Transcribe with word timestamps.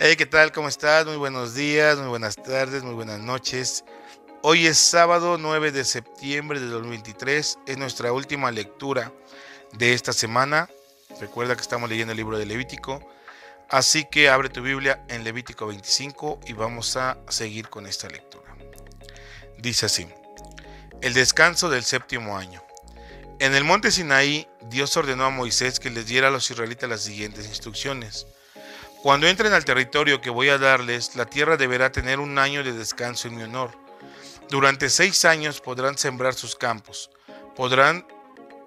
Hey, 0.00 0.14
¿qué 0.14 0.26
tal? 0.26 0.52
¿Cómo 0.52 0.68
estás? 0.68 1.06
Muy 1.06 1.16
buenos 1.16 1.56
días, 1.56 1.98
muy 1.98 2.06
buenas 2.06 2.36
tardes, 2.36 2.84
muy 2.84 2.94
buenas 2.94 3.18
noches. 3.18 3.84
Hoy 4.42 4.68
es 4.68 4.78
sábado 4.78 5.38
9 5.38 5.72
de 5.72 5.84
septiembre 5.84 6.60
de 6.60 6.66
2023. 6.66 7.58
Es 7.66 7.78
nuestra 7.78 8.12
última 8.12 8.52
lectura 8.52 9.12
de 9.72 9.94
esta 9.94 10.12
semana. 10.12 10.70
Recuerda 11.20 11.56
que 11.56 11.62
estamos 11.62 11.90
leyendo 11.90 12.12
el 12.12 12.16
libro 12.16 12.38
de 12.38 12.46
Levítico. 12.46 13.04
Así 13.68 14.04
que 14.04 14.28
abre 14.28 14.50
tu 14.50 14.62
Biblia 14.62 15.04
en 15.08 15.24
Levítico 15.24 15.66
25 15.66 16.42
y 16.46 16.52
vamos 16.52 16.96
a 16.96 17.18
seguir 17.28 17.68
con 17.68 17.88
esta 17.88 18.08
lectura. 18.08 18.56
Dice 19.58 19.86
así. 19.86 20.06
El 21.00 21.12
descanso 21.12 21.68
del 21.70 21.82
séptimo 21.82 22.38
año. 22.38 22.62
En 23.40 23.52
el 23.52 23.64
monte 23.64 23.90
Sinaí, 23.90 24.46
Dios 24.70 24.96
ordenó 24.96 25.24
a 25.24 25.30
Moisés 25.30 25.80
que 25.80 25.90
les 25.90 26.06
diera 26.06 26.28
a 26.28 26.30
los 26.30 26.48
israelitas 26.48 26.88
las 26.88 27.00
siguientes 27.00 27.48
instrucciones. 27.48 28.28
Cuando 29.08 29.26
entren 29.26 29.54
al 29.54 29.64
territorio 29.64 30.20
que 30.20 30.28
voy 30.28 30.50
a 30.50 30.58
darles, 30.58 31.16
la 31.16 31.24
tierra 31.24 31.56
deberá 31.56 31.90
tener 31.90 32.20
un 32.20 32.38
año 32.38 32.62
de 32.62 32.74
descanso 32.74 33.26
en 33.26 33.36
mi 33.36 33.42
honor. 33.42 33.70
Durante 34.50 34.90
seis 34.90 35.24
años 35.24 35.62
podrán 35.62 35.96
sembrar 35.96 36.34
sus 36.34 36.54
campos, 36.54 37.10
podrán 37.56 38.06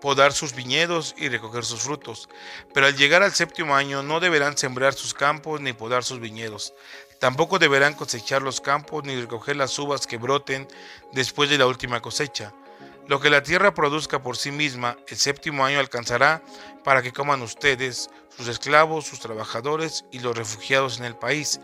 podar 0.01 0.33
sus 0.33 0.55
viñedos 0.55 1.13
y 1.15 1.29
recoger 1.29 1.63
sus 1.63 1.81
frutos, 1.81 2.27
pero 2.73 2.87
al 2.87 2.97
llegar 2.97 3.21
al 3.21 3.35
séptimo 3.35 3.75
año 3.75 4.01
no 4.01 4.19
deberán 4.19 4.57
sembrar 4.57 4.95
sus 4.95 5.13
campos 5.13 5.61
ni 5.61 5.73
podar 5.73 6.03
sus 6.03 6.19
viñedos. 6.19 6.73
Tampoco 7.19 7.59
deberán 7.59 7.93
cosechar 7.93 8.41
los 8.41 8.61
campos 8.61 9.03
ni 9.03 9.21
recoger 9.21 9.57
las 9.57 9.77
uvas 9.77 10.07
que 10.07 10.17
broten 10.17 10.67
después 11.11 11.51
de 11.51 11.59
la 11.59 11.67
última 11.67 12.01
cosecha. 12.01 12.51
Lo 13.07 13.19
que 13.19 13.29
la 13.29 13.43
tierra 13.43 13.73
produzca 13.73 14.21
por 14.21 14.37
sí 14.37 14.51
misma, 14.51 14.97
el 15.07 15.17
séptimo 15.17 15.65
año 15.65 15.79
alcanzará 15.79 16.41
para 16.83 17.01
que 17.01 17.11
coman 17.11 17.41
ustedes, 17.41 18.09
sus 18.35 18.47
esclavos, 18.47 19.05
sus 19.05 19.19
trabajadores 19.19 20.05
y 20.11 20.19
los 20.19 20.37
refugiados 20.37 20.99
en 20.99 21.05
el 21.05 21.15
país, 21.15 21.59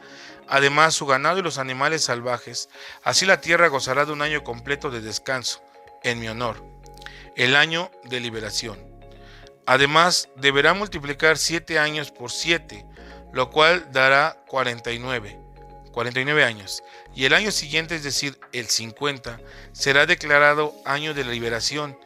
además 0.47 0.95
su 0.95 1.05
ganado 1.05 1.39
y 1.39 1.43
los 1.43 1.57
animales 1.57 2.03
salvajes. 2.03 2.69
Así 3.03 3.25
la 3.25 3.39
tierra 3.39 3.67
gozará 3.67 4.05
de 4.05 4.11
un 4.11 4.21
año 4.21 4.43
completo 4.43 4.89
de 4.89 5.01
descanso, 5.01 5.61
en 6.03 6.19
mi 6.19 6.27
honor, 6.27 6.63
el 7.35 7.55
año 7.55 7.91
de 8.03 8.19
liberación. 8.19 8.79
Además, 9.65 10.29
deberá 10.35 10.73
multiplicar 10.73 11.37
siete 11.37 11.77
años 11.77 12.11
por 12.11 12.31
siete, 12.31 12.85
lo 13.33 13.49
cual 13.49 13.91
dará 13.91 14.41
49. 14.47 15.46
49 15.97 16.43
años, 16.43 16.83
y 17.15 17.25
el 17.25 17.33
año 17.33 17.49
siguiente, 17.49 17.95
es 17.95 18.03
decir, 18.03 18.37
el 18.51 18.67
50, 18.67 19.41
será 19.71 20.05
declarado 20.05 20.75
año 20.85 21.15
de 21.15 21.23
la 21.23 21.31
liberación. 21.31 21.97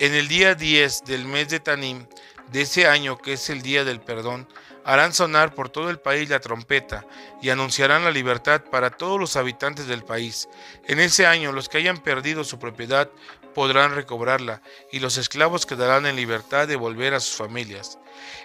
En 0.00 0.12
el 0.12 0.26
día 0.26 0.56
10 0.56 1.04
del 1.04 1.24
mes 1.24 1.48
de 1.48 1.60
Tanim 1.60 2.04
de 2.50 2.62
ese 2.62 2.88
año, 2.88 3.16
que 3.16 3.34
es 3.34 3.48
el 3.48 3.62
día 3.62 3.84
del 3.84 4.00
perdón, 4.00 4.48
harán 4.84 5.14
sonar 5.14 5.54
por 5.54 5.68
todo 5.68 5.88
el 5.88 6.00
país 6.00 6.28
la 6.28 6.40
trompeta 6.40 7.04
y 7.40 7.50
anunciarán 7.50 8.02
la 8.02 8.10
libertad 8.10 8.60
para 8.72 8.90
todos 8.90 9.20
los 9.20 9.36
habitantes 9.36 9.86
del 9.86 10.02
país. 10.02 10.48
En 10.88 10.98
ese 10.98 11.24
año 11.24 11.52
los 11.52 11.68
que 11.68 11.78
hayan 11.78 11.98
perdido 11.98 12.42
su 12.42 12.58
propiedad 12.58 13.08
podrán 13.54 13.94
recobrarla 13.94 14.62
y 14.92 15.00
los 15.00 15.16
esclavos 15.16 15.66
quedarán 15.66 16.06
en 16.06 16.16
libertad 16.16 16.68
de 16.68 16.76
volver 16.76 17.14
a 17.14 17.20
sus 17.20 17.36
familias. 17.36 17.98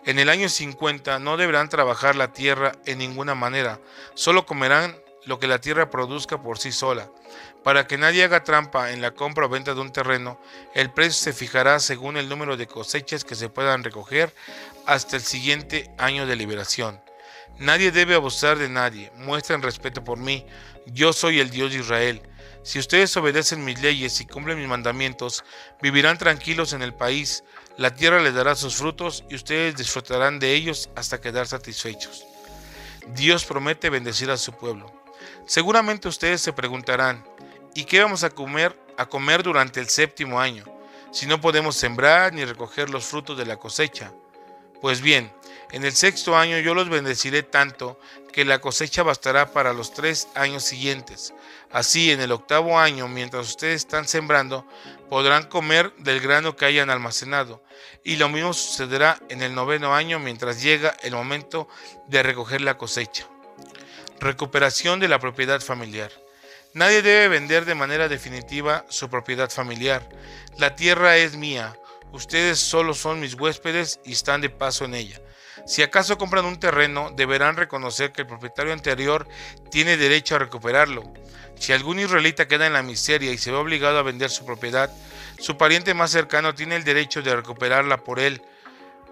En 0.06 0.19
el 0.19 0.30
año 0.30 0.50
50 0.50 1.19
no 1.19 1.38
deberán 1.38 1.69
trabajar 1.69 2.16
la 2.16 2.34
tierra 2.34 2.74
en 2.86 3.00
ninguna 3.00 3.36
manera, 3.36 3.80
solo 4.14 4.46
comerán 4.46 4.96
lo 5.25 5.40
que 5.40 5.47
la 5.47 5.59
tierra 5.59 5.90
produzca 5.90 6.41
por 6.41 6.58
sí 6.58 6.72
sola. 6.72 7.09
Para 7.64 7.88
que 7.88 7.97
nadie 7.97 8.24
haga 8.24 8.44
trampa 8.44 8.91
en 8.91 9.02
la 9.02 9.12
compra 9.12 9.46
o 9.46 9.50
venta 9.50 9.74
de 9.74 9.81
un 9.81 9.91
terreno, 9.91 10.40
el 10.75 10.91
precio 10.91 11.14
se 11.14 11.34
fijará 11.34 11.80
según 11.80 12.18
el 12.18 12.28
número 12.28 12.58
de 12.58 12.68
cosechas 12.68 13.24
que 13.24 13.35
se 13.35 13.50
puedan 13.50 13.84
recoger 13.84 14.34
hasta 14.85 15.16
el 15.16 15.22
siguiente 15.22 15.90
año 15.97 16.25
de 16.25 16.35
liberación. 16.35 17.02
Nadie 17.59 17.91
debe 17.91 18.16
abusar 18.16 18.58
de 18.58 18.68
nadie, 18.68 19.12
muestren 19.16 19.62
respeto 19.62 20.03
por 20.03 20.18
mí, 20.18 20.46
yo 20.88 21.14
soy 21.14 21.40
el 21.40 21.50
Dios 21.50 21.72
de 21.72 21.80
Israel. 21.80 22.22
Si 22.63 22.79
ustedes 22.79 23.16
obedecen 23.18 23.66
mis 23.66 23.81
leyes 23.81 24.22
y 24.22 24.25
cumplen 24.25 24.57
mis 24.57 24.69
mandamientos, 24.69 25.44
vivirán 25.81 26.18
tranquilos 26.18 26.72
en 26.72 26.81
el 26.81 26.94
país, 26.94 27.44
la 27.78 27.94
tierra 27.94 28.22
les 28.22 28.34
dará 28.34 28.56
sus 28.56 28.75
frutos 28.75 29.25
y 29.29 29.35
ustedes 29.35 29.75
disfrutarán 29.75 30.40
de 30.40 30.53
ellos 30.53 30.90
hasta 30.96 31.19
quedar 31.19 31.46
satisfechos. 31.46 32.25
Dios 33.16 33.44
promete 33.44 33.90
bendecir 33.90 34.31
a 34.31 34.38
su 34.38 34.53
pueblo. 34.53 34.91
Seguramente 35.46 36.07
ustedes 36.07 36.40
se 36.40 36.53
preguntarán, 36.53 37.25
¿y 37.75 37.84
qué 37.84 38.02
vamos 38.02 38.23
a 38.23 38.29
comer, 38.29 38.79
a 38.97 39.07
comer 39.07 39.44
durante 39.44 39.81
el 39.81 39.90
séptimo 39.90 40.40
año, 40.40 40.63
si 41.12 41.25
no 41.25 41.41
podemos 41.41 41.75
sembrar 41.75 42.31
ni 42.31 42.46
recoger 42.46 42.90
los 42.90 43.03
frutos 43.03 43.38
de 43.38 43.46
la 43.46 43.57
cosecha? 43.57 44.13
Pues 44.81 45.02
bien, 45.02 45.34
en 45.72 45.84
el 45.86 45.94
sexto 45.94 46.38
año 46.38 46.59
yo 46.59 46.74
los 46.74 46.90
bendeciré 46.90 47.44
tanto 47.44 48.00
que 48.31 48.46
la 48.46 48.59
cosecha 48.59 49.03
bastará 49.03 49.52
para 49.53 49.74
los 49.74 49.94
tres 49.94 50.28
años 50.36 50.64
siguientes. 50.64 51.34
Así, 51.72 52.12
en 52.12 52.22
el 52.22 52.31
octavo 52.31 52.78
año, 52.78 53.08
mientras 53.08 53.47
ustedes 53.47 53.78
están 53.78 54.08
sembrando, 54.08 54.68
podrán 55.09 55.47
comer 55.47 55.94
del 55.97 56.19
grano 56.19 56.56
que 56.56 56.66
hayan 56.66 56.90
almacenado. 56.90 57.64
Y 58.03 58.18
lo 58.18 58.30
mismo 58.30 58.53
sucederá 58.53 59.19
en 59.30 59.41
el 59.41 59.56
noveno 59.56 59.96
año 59.96 60.19
mientras 60.19 60.62
llega 60.62 60.96
el 61.03 61.14
momento 61.14 61.68
de 62.08 62.24
recoger 62.24 62.62
la 62.62 62.78
cosecha. 62.78 63.28
Recuperación 64.20 65.00
de 65.00 65.08
la 65.08 65.20
propiedad 65.20 65.62
familiar. 65.62 66.12
Nadie 66.74 67.03
debe 67.03 67.28
vender 67.28 67.66
de 67.66 67.75
manera 67.75 68.09
definitiva 68.09 68.85
su 68.90 69.09
propiedad 69.09 69.50
familiar. 69.52 70.08
La 70.58 70.75
tierra 70.75 71.18
es 71.18 71.35
mía. 71.35 71.78
Ustedes 72.12 72.59
solo 72.59 72.94
son 72.94 73.20
mis 73.20 73.35
huéspedes 73.35 74.00
y 74.03 74.14
están 74.14 74.41
de 74.41 74.50
paso 74.50 74.85
en 74.85 74.96
ella. 74.96 75.22
Si 75.66 75.81
acaso 75.81 76.18
compran 76.18 76.46
un 76.46 76.59
terreno, 76.59 77.12
deberán 77.16 77.56
reconocer 77.56 78.12
que 78.12 78.22
el 78.22 78.28
propietario 78.28 78.74
anterior 78.74 79.28
tiene 79.72 79.96
derecho 79.96 80.35
a 80.35 80.40
recuperarlo. 80.40 81.03
Si 81.56 81.72
algún 81.72 82.00
israelita 82.00 82.47
queda 82.47 82.68
en 82.68 82.74
la 82.74 82.84
miseria 82.84 83.31
y 83.31 83.38
se 83.38 83.51
ve 83.51 83.57
obligado 83.57 83.97
a 83.97 84.03
vender 84.03 84.29
su 84.29 84.46
propiedad, 84.46 84.91
su 85.40 85.57
pariente 85.57 85.94
más 85.94 86.12
cercano 86.12 86.53
tiene 86.53 86.75
el 86.75 86.84
derecho 86.84 87.22
de 87.22 87.35
recuperarla 87.35 88.03
por 88.03 88.19
él, 88.19 88.41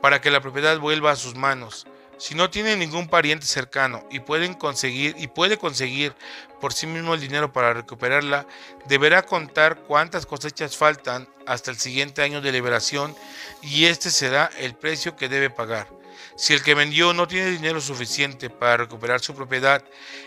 para 0.01 0.19
que 0.19 0.31
la 0.31 0.41
propiedad 0.41 0.77
vuelva 0.79 1.11
a 1.11 1.15
sus 1.15 1.35
manos. 1.35 1.87
Si 2.17 2.35
no 2.35 2.49
tiene 2.49 2.75
ningún 2.75 3.07
pariente 3.07 3.45
cercano 3.45 4.03
y 4.11 4.17
y 4.17 5.27
puede 5.27 5.57
conseguir 5.57 6.15
por 6.59 6.73
sí 6.73 6.85
mismo 6.85 7.13
el 7.13 7.21
dinero 7.21 7.51
para 7.51 7.73
recuperarla, 7.73 8.45
deberá 8.85 9.23
contar 9.23 9.77
cuántas 9.87 10.25
cosechas 10.25 10.77
faltan 10.77 11.27
hasta 11.47 11.71
el 11.71 11.77
siguiente 11.77 12.21
año 12.21 12.41
de 12.41 12.51
liberación 12.51 13.15
y 13.61 13.85
este 13.85 14.11
será 14.11 14.51
el 14.59 14.75
precio 14.75 15.15
que 15.15 15.29
debe 15.29 15.49
pagar. 15.49 16.00
Si 16.35 16.53
el 16.53 16.63
que 16.63 16.75
vendió 16.75 17.13
no 17.13 17.27
tiene 17.27 17.51
dinero 17.51 17.81
suficiente 17.81 18.49
para 18.49 18.77
recuperar 18.77 19.21
su 19.21 19.35
propiedad, 19.35 19.83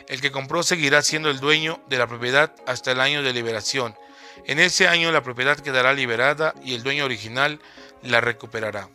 el 0.09 0.20
que 0.20 0.31
compró 0.31 0.62
seguirá 0.62 1.03
siendo 1.03 1.31
el 1.31 1.40
dueño 1.40 1.81
de 1.88 1.99
la 1.99 2.06
propiedad 2.06 2.55
hasta 2.67 2.93
el 2.93 3.00
año 3.00 3.23
de 3.23 3.32
liberación. 3.32 3.96
En 4.46 4.58
ese 4.58 4.88
año 4.88 5.12
la 5.12 5.23
propiedad 5.23 5.58
quedará 5.58 5.93
liberada 5.93 6.55
y 6.62 6.75
el 6.75 6.82
dueño 6.82 7.05
original 7.05 7.61
la 8.02 8.20
recuperará. 8.20 8.88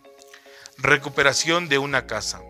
Recuperación 0.78 1.68
de 1.68 1.78
una 1.78 2.06
casa. 2.06 2.42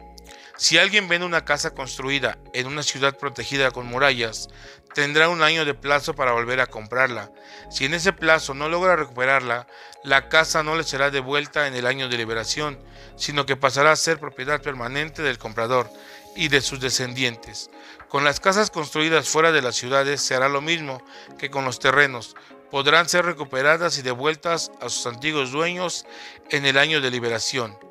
Si 0.59 0.77
alguien 0.77 1.07
vende 1.07 1.25
una 1.25 1.45
casa 1.45 1.73
construida 1.73 2.38
en 2.51 2.67
una 2.67 2.83
ciudad 2.83 3.17
protegida 3.17 3.71
con 3.71 3.85
murallas, 3.85 4.50
tendrá 4.94 5.29
un 5.29 5.41
año 5.41 5.63
de 5.63 5.73
plazo 5.73 6.15
para 6.15 6.33
volver 6.33 6.59
a 6.59 6.67
comprarla. 6.67 7.31
Si 7.71 7.85
en 7.85 7.94
ese 7.94 8.11
plazo 8.11 8.53
no 8.53 8.67
logra 8.67 8.97
recuperarla, 8.97 9.67
la 10.03 10.27
casa 10.27 10.61
no 10.61 10.75
le 10.75 10.83
será 10.83 11.11
devuelta 11.11 11.65
en 11.67 11.75
el 11.75 11.88
año 11.88 12.09
de 12.09 12.17
liberación, 12.17 12.77
sino 13.15 13.45
que 13.45 13.56
pasará 13.56 13.94
a 13.94 13.95
ser 13.95 14.19
propiedad 14.19 14.61
permanente 14.61 15.21
del 15.21 15.38
comprador 15.38 15.89
y 16.35 16.50
de 16.50 16.59
sus 16.59 16.81
descendientes. 16.81 17.69
Con 18.09 18.25
las 18.25 18.41
casas 18.41 18.69
construidas 18.69 19.29
fuera 19.29 19.53
de 19.53 19.61
las 19.61 19.77
ciudades 19.77 20.21
se 20.21 20.35
hará 20.35 20.50
lo 20.50 20.59
mismo 20.59 21.01
que 21.38 21.50
con 21.50 21.63
los 21.63 21.79
terrenos. 21.79 22.35
Podrán 22.69 23.07
ser 23.07 23.23
recuperadas 23.23 23.97
y 23.97 24.01
devueltas 24.01 24.73
a 24.81 24.89
sus 24.89 25.07
antiguos 25.07 25.53
dueños 25.53 26.06
en 26.50 26.65
el 26.65 26.77
año 26.77 27.00
de 27.00 27.11
liberación. 27.11 27.88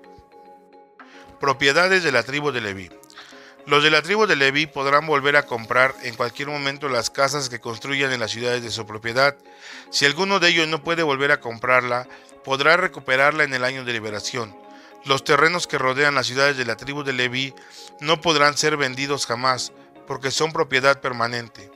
Propiedades 1.41 2.03
de 2.03 2.11
la 2.11 2.25
tribu 2.25 2.51
de 2.51 2.61
Leví. 2.61 2.91
Los 3.65 3.85
de 3.85 3.91
la 3.91 4.03
tribu 4.03 4.27
de 4.27 4.35
Leví 4.35 4.67
podrán 4.67 5.07
volver 5.07 5.37
a 5.37 5.45
comprar 5.45 5.95
en 6.03 6.17
cualquier 6.17 6.49
momento 6.49 6.89
las 6.89 7.11
casas 7.11 7.49
que 7.49 7.61
construyan 7.61 8.11
en 8.13 8.19
las 8.19 8.33
ciudades 8.33 8.63
de 8.63 8.73
su 8.73 8.85
propiedad. 8.87 9.37
Si 9.91 10.05
alguno 10.05 10.41
de 10.41 10.49
ellos 10.49 10.67
no 10.67 10.83
puede 10.83 11.05
volver 11.05 11.31
a 11.31 11.39
comprarla, 11.41 12.09
podrá 12.45 12.77
recuperarla 12.77 13.45
en 13.45 13.55
el 13.55 13.63
año 13.63 13.85
de 13.85 13.93
liberación. 13.93 14.57
Los 15.05 15.23
terrenos 15.23 15.69
que 15.69 15.79
rodean 15.79 16.17
las 16.17 16.27
ciudades 16.27 16.57
de 16.57 16.65
la 16.65 16.77
tribu 16.77 17.05
de 17.05 17.13
Leví 17.13 17.55
no 18.01 18.21
podrán 18.21 18.57
ser 18.57 18.77
vendidos 18.77 19.27
jamás, 19.27 19.71
porque 20.09 20.33
son 20.33 20.53
propiedad 20.53 21.01
permanente. 21.01 21.71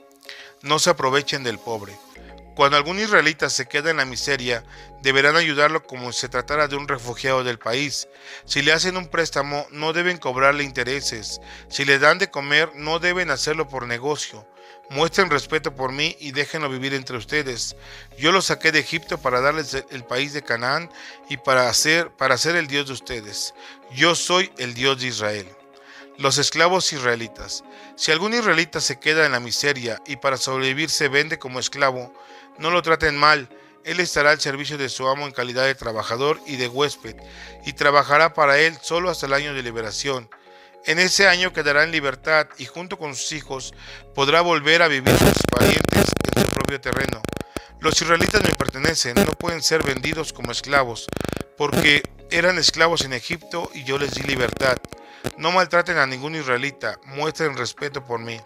No 0.61 0.77
se 0.77 0.89
aprovechen 0.89 1.43
del 1.43 1.57
pobre. 1.57 1.93
Cuando 2.55 2.77
algún 2.77 2.99
israelita 2.99 3.49
se 3.49 3.67
queda 3.67 3.89
en 3.89 3.97
la 3.97 4.05
miseria, 4.05 4.63
deberán 5.01 5.35
ayudarlo 5.35 5.83
como 5.83 6.11
si 6.11 6.21
se 6.21 6.29
tratara 6.29 6.67
de 6.67 6.75
un 6.75 6.87
refugiado 6.87 7.43
del 7.43 7.57
país. 7.57 8.07
Si 8.45 8.61
le 8.61 8.71
hacen 8.71 8.95
un 8.95 9.07
préstamo, 9.07 9.65
no 9.71 9.91
deben 9.91 10.17
cobrarle 10.17 10.63
intereses. 10.63 11.41
Si 11.67 11.83
le 11.83 11.97
dan 11.97 12.19
de 12.19 12.29
comer, 12.29 12.69
no 12.75 12.99
deben 12.99 13.31
hacerlo 13.31 13.67
por 13.67 13.87
negocio. 13.87 14.47
Muestren 14.89 15.31
respeto 15.31 15.75
por 15.75 15.91
mí 15.91 16.15
y 16.19 16.31
déjenlo 16.31 16.69
vivir 16.69 16.93
entre 16.93 17.17
ustedes. 17.17 17.75
Yo 18.19 18.31
los 18.31 18.45
saqué 18.45 18.71
de 18.71 18.79
Egipto 18.79 19.17
para 19.17 19.41
darles 19.41 19.83
el 19.89 20.03
país 20.03 20.33
de 20.33 20.43
Canaán 20.43 20.91
y 21.29 21.37
para 21.37 21.69
hacer, 21.69 22.11
para 22.11 22.37
ser 22.37 22.55
el 22.55 22.67
Dios 22.67 22.87
de 22.87 22.93
ustedes. 22.93 23.55
Yo 23.95 24.13
soy 24.13 24.51
el 24.57 24.75
Dios 24.75 25.01
de 25.01 25.07
Israel. 25.07 25.47
Los 26.17 26.37
esclavos 26.37 26.93
israelitas. 26.93 27.63
Si 27.95 28.11
algún 28.11 28.35
israelita 28.35 28.79
se 28.81 28.99
queda 28.99 29.25
en 29.25 29.31
la 29.31 29.39
miseria 29.39 29.99
y 30.05 30.17
para 30.17 30.37
sobrevivir 30.37 30.91
se 30.91 31.07
vende 31.07 31.39
como 31.39 31.59
esclavo, 31.59 32.13
no 32.57 32.71
lo 32.71 32.81
traten 32.81 33.17
mal. 33.17 33.49
Él 33.83 33.99
estará 33.99 34.31
al 34.31 34.39
servicio 34.39 34.77
de 34.77 34.89
su 34.89 35.07
amo 35.07 35.25
en 35.25 35.33
calidad 35.33 35.65
de 35.65 35.75
trabajador 35.75 36.39
y 36.45 36.55
de 36.55 36.67
huésped, 36.67 37.15
y 37.65 37.73
trabajará 37.73 38.33
para 38.33 38.59
él 38.59 38.77
solo 38.81 39.09
hasta 39.09 39.25
el 39.25 39.33
año 39.33 39.53
de 39.53 39.63
liberación. 39.63 40.29
En 40.85 40.99
ese 40.99 41.27
año 41.27 41.53
quedará 41.53 41.83
en 41.83 41.91
libertad 41.91 42.47
y 42.57 42.65
junto 42.65 42.97
con 42.97 43.15
sus 43.15 43.31
hijos 43.31 43.73
podrá 44.13 44.41
volver 44.41 44.81
a 44.81 44.87
vivir 44.87 45.15
con 45.17 45.33
sus 45.33 45.47
parientes 45.49 46.05
en 46.35 46.43
su 46.43 46.49
propio 46.49 46.79
terreno. 46.81 47.21
Los 47.79 48.01
israelitas 48.01 48.43
me 48.43 48.53
pertenecen, 48.53 49.15
no 49.15 49.31
pueden 49.33 49.61
ser 49.61 49.83
vendidos 49.83 50.31
como 50.31 50.51
esclavos, 50.51 51.07
porque 51.57 52.03
eran 52.31 52.57
esclavos 52.57 53.03
en 53.05 53.13
Egipto 53.13 53.69
y 53.73 53.83
yo 53.83 53.97
les 53.97 54.13
di 54.13 54.23
libertad. 54.23 54.77
No 55.37 55.51
maltraten 55.51 55.97
a 55.97 56.05
ningún 56.05 56.35
israelita, 56.35 56.99
muestren 57.05 57.57
respeto 57.57 58.05
por 58.05 58.19
mí. 58.19 58.39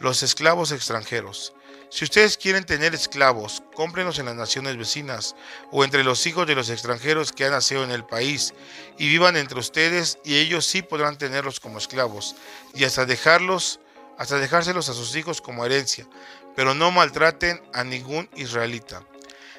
Los 0.00 0.22
esclavos 0.22 0.72
extranjeros. 0.72 1.52
Si 1.90 2.06
ustedes 2.06 2.38
quieren 2.38 2.64
tener 2.64 2.94
esclavos, 2.94 3.62
cómprenlos 3.74 4.18
en 4.18 4.24
las 4.24 4.34
naciones 4.34 4.78
vecinas 4.78 5.36
o 5.70 5.84
entre 5.84 6.04
los 6.04 6.26
hijos 6.26 6.46
de 6.46 6.54
los 6.54 6.70
extranjeros 6.70 7.32
que 7.32 7.44
han 7.44 7.50
nacido 7.50 7.84
en 7.84 7.90
el 7.90 8.06
país 8.06 8.54
y 8.96 9.08
vivan 9.10 9.36
entre 9.36 9.60
ustedes 9.60 10.18
y 10.24 10.38
ellos 10.38 10.64
sí 10.64 10.80
podrán 10.80 11.18
tenerlos 11.18 11.60
como 11.60 11.76
esclavos 11.76 12.34
y 12.74 12.84
hasta 12.84 13.04
dejarlos, 13.04 13.78
hasta 14.16 14.38
dejárselos 14.38 14.88
a 14.88 14.94
sus 14.94 15.14
hijos 15.16 15.42
como 15.42 15.66
herencia, 15.66 16.08
pero 16.56 16.74
no 16.74 16.90
maltraten 16.90 17.60
a 17.74 17.84
ningún 17.84 18.26
israelita. 18.36 19.04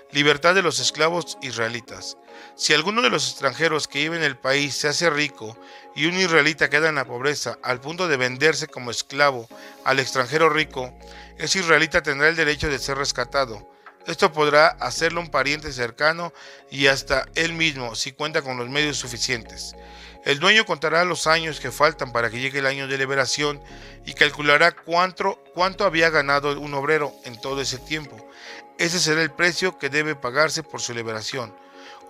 Libertad 0.09 0.55
de 0.55 0.63
los 0.63 0.79
esclavos 0.79 1.37
israelitas. 1.43 2.17
Si 2.55 2.73
alguno 2.73 3.01
de 3.01 3.09
los 3.09 3.29
extranjeros 3.29 3.87
que 3.87 3.99
vive 3.99 4.17
en 4.17 4.23
el 4.23 4.37
país 4.37 4.75
se 4.75 4.87
hace 4.87 5.09
rico 5.09 5.57
y 5.95 6.05
un 6.05 6.15
israelita 6.15 6.69
queda 6.69 6.89
en 6.89 6.95
la 6.95 7.05
pobreza 7.05 7.57
al 7.63 7.81
punto 7.81 8.07
de 8.07 8.17
venderse 8.17 8.67
como 8.67 8.91
esclavo 8.91 9.47
al 9.83 9.99
extranjero 9.99 10.49
rico, 10.49 10.93
ese 11.37 11.59
israelita 11.59 12.03
tendrá 12.03 12.29
el 12.29 12.35
derecho 12.35 12.69
de 12.69 12.79
ser 12.79 12.97
rescatado. 12.97 13.69
Esto 14.07 14.31
podrá 14.31 14.67
hacerlo 14.67 15.21
un 15.21 15.29
pariente 15.29 15.71
cercano 15.71 16.33
y 16.71 16.87
hasta 16.87 17.27
él 17.35 17.53
mismo 17.53 17.95
si 17.95 18.11
cuenta 18.11 18.41
con 18.41 18.57
los 18.57 18.67
medios 18.67 18.97
suficientes. 18.97 19.75
El 20.23 20.39
dueño 20.39 20.65
contará 20.65 21.03
los 21.03 21.25
años 21.25 21.59
que 21.59 21.71
faltan 21.71 22.11
para 22.11 22.29
que 22.29 22.39
llegue 22.39 22.59
el 22.59 22.67
año 22.67 22.87
de 22.87 22.97
liberación 22.97 23.59
y 24.05 24.13
calculará 24.13 24.71
cuánto, 24.71 25.43
cuánto 25.53 25.83
había 25.83 26.11
ganado 26.11 26.59
un 26.59 26.73
obrero 26.73 27.11
en 27.25 27.39
todo 27.41 27.61
ese 27.61 27.79
tiempo. 27.79 28.29
Ese 28.77 28.99
será 28.99 29.21
el 29.21 29.31
precio 29.31 29.77
que 29.77 29.89
debe 29.89 30.15
pagarse 30.15 30.61
por 30.63 30.81
su 30.81 30.93
liberación. 30.93 31.55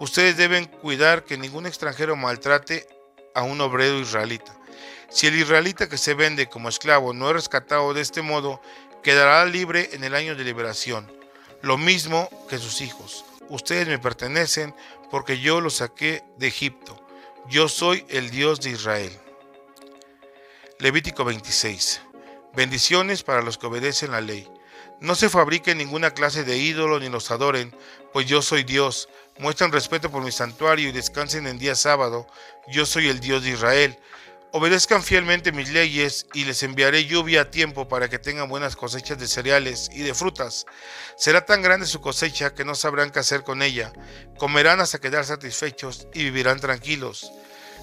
Ustedes 0.01 0.35
deben 0.35 0.65
cuidar 0.65 1.25
que 1.25 1.37
ningún 1.37 1.67
extranjero 1.67 2.15
maltrate 2.15 2.87
a 3.35 3.43
un 3.43 3.61
obrero 3.61 3.99
israelita. 3.99 4.51
Si 5.11 5.27
el 5.27 5.35
israelita 5.35 5.87
que 5.89 5.99
se 5.99 6.15
vende 6.15 6.49
como 6.49 6.69
esclavo 6.69 7.13
no 7.13 7.29
es 7.29 7.35
rescatado 7.35 7.93
de 7.93 8.01
este 8.01 8.23
modo, 8.23 8.59
quedará 9.03 9.45
libre 9.45 9.91
en 9.93 10.03
el 10.03 10.15
año 10.15 10.35
de 10.35 10.43
liberación, 10.43 11.07
lo 11.61 11.77
mismo 11.77 12.31
que 12.49 12.57
sus 12.57 12.81
hijos. 12.81 13.25
Ustedes 13.47 13.87
me 13.87 13.99
pertenecen 13.99 14.73
porque 15.11 15.39
yo 15.39 15.61
los 15.61 15.75
saqué 15.75 16.23
de 16.39 16.47
Egipto. 16.47 16.99
Yo 17.47 17.69
soy 17.69 18.03
el 18.09 18.31
Dios 18.31 18.59
de 18.59 18.71
Israel. 18.71 19.15
Levítico 20.79 21.23
26. 21.25 22.01
Bendiciones 22.55 23.21
para 23.21 23.43
los 23.43 23.59
que 23.59 23.67
obedecen 23.67 24.13
la 24.13 24.21
ley. 24.21 24.49
No 24.99 25.15
se 25.15 25.29
fabrique 25.29 25.73
ninguna 25.73 26.11
clase 26.11 26.43
de 26.43 26.57
ídolo 26.57 26.99
ni 26.99 27.09
los 27.09 27.31
adoren, 27.31 27.75
pues 28.13 28.27
yo 28.27 28.43
soy 28.43 28.63
Dios. 28.63 29.09
Muestren 29.41 29.71
respeto 29.71 30.11
por 30.11 30.23
mi 30.23 30.31
santuario 30.31 30.87
y 30.87 30.91
descansen 30.91 31.47
en 31.47 31.57
día 31.57 31.73
sábado. 31.73 32.27
Yo 32.67 32.85
soy 32.85 33.09
el 33.09 33.19
Dios 33.19 33.41
de 33.43 33.49
Israel. 33.49 33.97
Obedezcan 34.51 35.01
fielmente 35.01 35.51
mis 35.51 35.69
leyes 35.69 36.27
y 36.35 36.45
les 36.45 36.61
enviaré 36.61 37.05
lluvia 37.05 37.41
a 37.41 37.49
tiempo 37.49 37.87
para 37.87 38.07
que 38.07 38.19
tengan 38.19 38.49
buenas 38.49 38.75
cosechas 38.75 39.17
de 39.17 39.27
cereales 39.27 39.89
y 39.91 40.03
de 40.03 40.13
frutas. 40.13 40.67
Será 41.17 41.43
tan 41.43 41.63
grande 41.63 41.87
su 41.87 42.01
cosecha 42.01 42.53
que 42.53 42.63
no 42.63 42.75
sabrán 42.75 43.09
qué 43.09 43.17
hacer 43.17 43.41
con 43.41 43.63
ella. 43.63 43.91
Comerán 44.37 44.79
hasta 44.79 44.99
quedar 44.99 45.25
satisfechos 45.25 46.07
y 46.13 46.25
vivirán 46.25 46.59
tranquilos. 46.59 47.31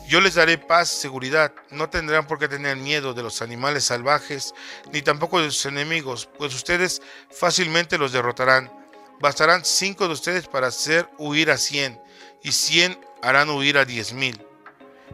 Yo 0.07 0.21
les 0.21 0.35
daré 0.35 0.59
paz, 0.59 0.89
seguridad. 0.89 1.53
No 1.73 1.91
tendrán 1.91 2.29
por 2.29 2.39
qué 2.39 2.47
tener 2.47 2.77
miedo 2.77 3.15
de 3.15 3.25
los 3.25 3.43
animales 3.43 3.83
salvajes, 3.83 4.55
ni 4.93 5.03
tampoco 5.03 5.41
de 5.41 5.51
sus 5.51 5.67
enemigos, 5.67 6.29
pues 6.39 6.55
ustedes 6.55 7.03
fácilmente 7.33 7.99
los 7.99 8.13
derrotarán. 8.13 8.71
Bastarán 9.21 9.65
cinco 9.65 10.07
de 10.07 10.15
ustedes 10.15 10.47
para 10.47 10.69
hacer 10.69 11.09
huir 11.19 11.51
a 11.51 11.59
cien, 11.59 12.01
y 12.43 12.53
cien 12.53 12.99
harán 13.23 13.51
huir 13.51 13.79
a 13.79 13.85
diez 13.85 14.13
mil. 14.13 14.41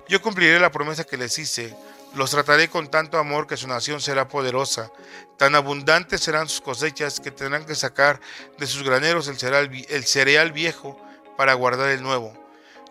Yo 0.08 0.20
cumpliré 0.20 0.60
la 0.60 0.70
promesa 0.70 1.04
que 1.04 1.16
les 1.16 1.38
hice, 1.38 1.74
los 2.14 2.30
trataré 2.30 2.68
con 2.68 2.88
tanto 2.88 3.18
amor 3.18 3.46
que 3.46 3.56
su 3.56 3.66
nación 3.66 4.00
será 4.00 4.28
poderosa. 4.28 4.92
Tan 5.36 5.54
abundantes 5.54 6.20
serán 6.20 6.48
sus 6.48 6.60
cosechas 6.60 7.18
que 7.18 7.30
tendrán 7.30 7.64
que 7.64 7.74
sacar 7.74 8.20
de 8.58 8.66
sus 8.66 8.84
graneros 8.84 9.26
el 9.26 9.36
cereal, 9.36 9.70
el 9.88 10.04
cereal 10.04 10.52
viejo 10.52 11.00
para 11.36 11.54
guardar 11.54 11.88
el 11.88 12.02
nuevo. 12.02 12.32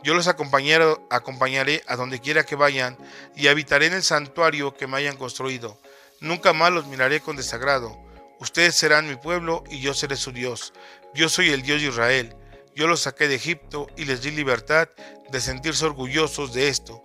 Yo 0.04 0.14
los 0.14 0.28
acompañaré, 0.28 0.98
acompañaré 1.10 1.84
a 1.88 1.96
donde 1.96 2.20
quiera 2.20 2.44
que 2.44 2.56
vayan 2.56 2.98
y 3.36 3.48
habitaré 3.48 3.86
en 3.86 3.94
el 3.94 4.04
santuario 4.04 4.76
que 4.76 4.88
me 4.88 4.98
hayan 4.98 5.16
construido. 5.16 5.80
Nunca 6.20 6.52
más 6.52 6.74
los 6.74 6.88
miraré 6.88 7.22
con 7.22 7.38
desagrado. 7.38 7.98
Ustedes 8.40 8.76
serán 8.76 9.08
mi 9.08 9.16
pueblo 9.16 9.64
y 9.70 9.80
yo 9.80 9.94
seré 9.94 10.18
su 10.18 10.34
Dios. 10.34 10.74
Yo 11.16 11.30
soy 11.30 11.52
el 11.52 11.62
Dios 11.62 11.82
de 11.82 11.90
Israel. 11.90 12.36
Yo 12.76 12.88
los 12.88 13.02
saqué 13.02 13.28
de 13.28 13.36
Egipto 13.36 13.88
y 13.96 14.06
les 14.06 14.24
di 14.24 14.32
libertad 14.32 14.90
de 15.32 15.42
sentirse 15.42 15.86
orgullosos 15.86 16.54
de 16.54 16.70
esto, 16.70 17.04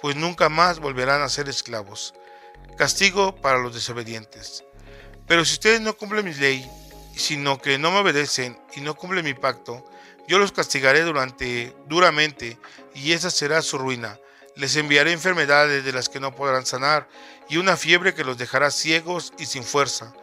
pues 0.00 0.16
nunca 0.16 0.48
más 0.48 0.78
volverán 0.78 1.20
a 1.20 1.28
ser 1.28 1.50
esclavos. 1.50 2.14
Castigo 2.78 3.36
para 3.36 3.58
los 3.58 3.74
desobedientes. 3.74 4.64
Pero 5.26 5.44
si 5.44 5.54
ustedes 5.54 5.82
no 5.82 5.96
cumplen 5.98 6.24
mi 6.24 6.32
ley, 6.32 6.66
sino 7.14 7.60
que 7.60 7.76
no 7.76 7.90
me 7.90 7.98
obedecen 7.98 8.58
y 8.74 8.80
no 8.80 8.94
cumplen 8.94 9.24
mi 9.24 9.34
pacto, 9.34 9.84
yo 10.26 10.38
los 10.38 10.52
castigaré 10.52 11.02
durante, 11.02 11.76
duramente 11.88 12.58
y 12.94 13.12
esa 13.12 13.30
será 13.30 13.60
su 13.60 13.76
ruina. 13.76 14.18
Les 14.56 14.76
enviaré 14.76 15.12
enfermedades 15.12 15.84
de 15.84 15.92
las 15.92 16.08
que 16.08 16.20
no 16.20 16.34
podrán 16.34 16.64
sanar 16.64 17.06
y 17.50 17.58
una 17.58 17.76
fiebre 17.76 18.14
que 18.14 18.24
los 18.24 18.38
dejará 18.38 18.70
ciegos 18.70 19.34
y 19.38 19.44
sin 19.44 19.62
fuerza. 19.62 20.14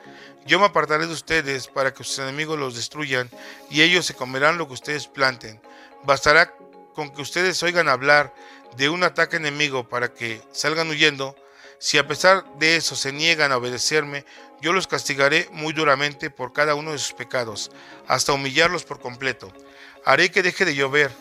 Yo 0.45 0.59
me 0.59 0.65
apartaré 0.65 1.05
de 1.05 1.13
ustedes 1.13 1.67
para 1.67 1.93
que 1.93 2.03
sus 2.03 2.19
enemigos 2.19 2.57
los 2.57 2.75
destruyan 2.75 3.29
y 3.69 3.81
ellos 3.81 4.05
se 4.05 4.15
comerán 4.15 4.57
lo 4.57 4.67
que 4.67 4.73
ustedes 4.73 5.07
planten. 5.07 5.61
Bastará 6.03 6.53
con 6.95 7.11
que 7.11 7.21
ustedes 7.21 7.61
oigan 7.61 7.87
hablar 7.87 8.33
de 8.75 8.89
un 8.89 9.03
ataque 9.03 9.37
enemigo 9.37 9.87
para 9.87 10.13
que 10.13 10.41
salgan 10.51 10.89
huyendo. 10.89 11.35
Si 11.77 11.97
a 11.97 12.07
pesar 12.07 12.45
de 12.57 12.77
eso 12.77 12.95
se 12.95 13.11
niegan 13.11 13.51
a 13.51 13.57
obedecerme, 13.57 14.25
yo 14.61 14.73
los 14.73 14.87
castigaré 14.87 15.47
muy 15.51 15.73
duramente 15.73 16.29
por 16.29 16.51
cada 16.51 16.75
uno 16.75 16.91
de 16.91 16.97
sus 16.97 17.13
pecados, 17.13 17.71
hasta 18.07 18.33
humillarlos 18.33 18.83
por 18.83 18.99
completo. 18.99 19.53
Haré 20.03 20.31
que 20.31 20.43
deje 20.43 20.65
de 20.65 20.75
llover. 20.75 21.11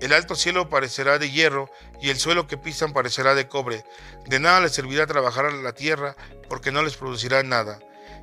El 0.00 0.12
alto 0.12 0.34
cielo 0.36 0.68
parecerá 0.68 1.18
de 1.18 1.30
hierro 1.30 1.70
y 2.00 2.10
el 2.10 2.18
suelo 2.18 2.46
que 2.46 2.56
pisan 2.56 2.92
parecerá 2.92 3.34
de 3.34 3.48
cobre. 3.48 3.84
De 4.26 4.38
nada 4.38 4.60
les 4.60 4.72
servirá 4.72 5.06
trabajar 5.06 5.52
la 5.52 5.72
tierra 5.72 6.16
porque 6.48 6.70
no 6.70 6.82
les 6.82 6.96
producirá 6.96 7.42
nada 7.42 7.78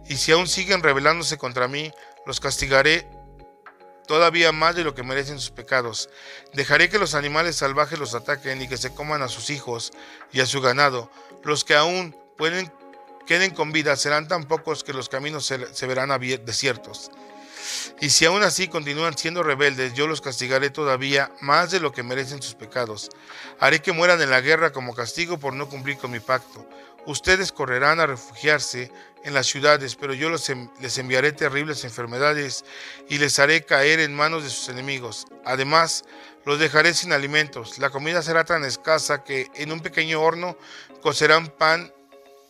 y 0.07 0.17
si 0.17 0.31
aún 0.31 0.47
siguen 0.47 0.81
rebelándose 0.81 1.37
contra 1.37 1.67
mí, 1.67 1.91
los 2.25 2.39
castigaré 2.39 3.07
todavía 4.07 4.51
más 4.51 4.75
de 4.75 4.83
lo 4.83 4.95
que 4.95 5.03
merecen 5.03 5.39
sus 5.39 5.51
pecados. 5.51 6.09
Dejaré 6.53 6.89
que 6.89 6.97
los 6.97 7.13
animales 7.13 7.57
salvajes 7.57 7.99
los 7.99 8.15
ataquen 8.15 8.61
y 8.61 8.67
que 8.67 8.77
se 8.77 8.93
coman 8.93 9.21
a 9.21 9.27
sus 9.27 9.49
hijos 9.49 9.91
y 10.31 10.41
a 10.41 10.45
su 10.45 10.61
ganado. 10.61 11.11
Los 11.43 11.63
que 11.63 11.75
aún 11.75 12.15
pueden 12.37 12.71
queden 13.29 13.51
con 13.51 13.71
vida 13.71 13.95
serán 13.95 14.27
tan 14.27 14.45
pocos 14.45 14.83
que 14.83 14.91
los 14.91 15.07
caminos 15.07 15.45
se, 15.45 15.71
se 15.75 15.85
verán 15.85 16.09
desiertos. 16.43 17.11
Y 18.01 18.09
si 18.09 18.25
aún 18.25 18.41
así 18.41 18.67
continúan 18.67 19.15
siendo 19.15 19.43
rebeldes, 19.43 19.93
yo 19.93 20.07
los 20.07 20.19
castigaré 20.19 20.71
todavía 20.71 21.31
más 21.39 21.69
de 21.69 21.79
lo 21.79 21.91
que 21.91 22.01
merecen 22.01 22.41
sus 22.41 22.55
pecados. 22.55 23.09
Haré 23.59 23.83
que 23.83 23.91
mueran 23.91 24.19
en 24.19 24.31
la 24.31 24.41
guerra 24.41 24.71
como 24.71 24.95
castigo 24.95 25.37
por 25.37 25.53
no 25.53 25.69
cumplir 25.69 25.97
con 25.97 26.09
mi 26.09 26.19
pacto. 26.19 26.67
Ustedes 27.05 27.51
correrán 27.51 27.99
a 27.99 28.07
refugiarse 28.07 28.91
en 29.23 29.33
las 29.33 29.47
ciudades, 29.47 29.95
pero 29.95 30.13
yo 30.13 30.29
les 30.29 30.97
enviaré 30.97 31.31
terribles 31.31 31.83
enfermedades 31.83 32.63
y 33.09 33.17
les 33.17 33.37
haré 33.39 33.65
caer 33.65 33.99
en 33.99 34.15
manos 34.15 34.43
de 34.43 34.49
sus 34.49 34.69
enemigos. 34.69 35.25
Además, 35.45 36.05
los 36.45 36.59
dejaré 36.59 36.93
sin 36.93 37.11
alimentos. 37.11 37.79
La 37.79 37.89
comida 37.89 38.21
será 38.21 38.43
tan 38.45 38.63
escasa 38.63 39.23
que 39.23 39.47
en 39.55 39.71
un 39.71 39.81
pequeño 39.81 40.21
horno 40.21 40.57
cocerán 41.01 41.47
pan 41.47 41.93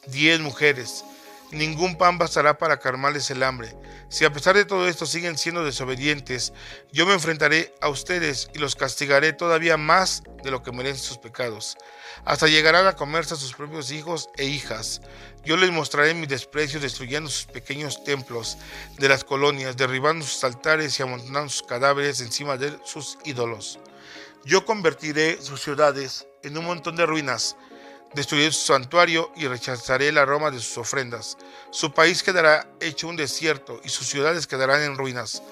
diez 0.07 0.39
mujeres. 0.39 1.03
Ningún 1.51 1.97
pan 1.97 2.19
bastará 2.19 2.59
para 2.59 2.77
calmarles 2.77 3.31
el 3.31 3.41
hambre. 3.41 3.75
Si 4.09 4.23
a 4.23 4.31
pesar 4.31 4.55
de 4.55 4.65
todo 4.65 4.87
esto 4.87 5.07
siguen 5.07 5.35
siendo 5.35 5.65
desobedientes, 5.65 6.53
yo 6.91 7.07
me 7.07 7.13
enfrentaré 7.13 7.73
a 7.81 7.89
ustedes 7.89 8.51
y 8.53 8.59
los 8.59 8.75
castigaré 8.75 9.33
todavía 9.33 9.75
más 9.75 10.21
de 10.43 10.51
lo 10.51 10.61
que 10.61 10.71
merecen 10.71 11.03
sus 11.03 11.17
pecados. 11.17 11.75
Hasta 12.23 12.47
llegarán 12.47 12.85
a 12.85 12.95
comerse 12.95 13.33
a 13.33 13.37
sus 13.37 13.53
propios 13.53 13.89
hijos 13.91 14.29
e 14.37 14.45
hijas. 14.45 15.01
Yo 15.43 15.57
les 15.57 15.71
mostraré 15.71 16.13
mi 16.13 16.27
desprecio 16.27 16.79
destruyendo 16.79 17.31
sus 17.31 17.45
pequeños 17.45 18.03
templos 18.03 18.57
de 18.99 19.09
las 19.09 19.23
colonias, 19.23 19.75
derribando 19.75 20.23
sus 20.25 20.43
altares 20.43 20.99
y 20.99 21.03
amontonando 21.03 21.49
sus 21.49 21.63
cadáveres 21.63 22.21
encima 22.21 22.57
de 22.57 22.77
sus 22.85 23.17
ídolos. 23.25 23.79
Yo 24.45 24.65
convertiré 24.65 25.41
sus 25.41 25.61
ciudades 25.61 26.27
en 26.43 26.57
un 26.59 26.65
montón 26.65 26.95
de 26.95 27.07
ruinas 27.07 27.55
Destruiré 28.13 28.51
su 28.51 28.65
santuario 28.65 29.31
y 29.35 29.47
rechazaré 29.47 30.07
el 30.07 30.17
aroma 30.17 30.51
de 30.51 30.59
sus 30.59 30.77
ofrendas. 30.77 31.37
Su 31.71 31.93
país 31.93 32.23
quedará 32.23 32.67
hecho 32.79 33.07
un 33.07 33.15
desierto 33.15 33.79
y 33.83 33.89
sus 33.89 34.07
ciudades 34.07 34.47
quedarán 34.47 34.81
en 34.81 34.97
ruinas. 34.97 35.43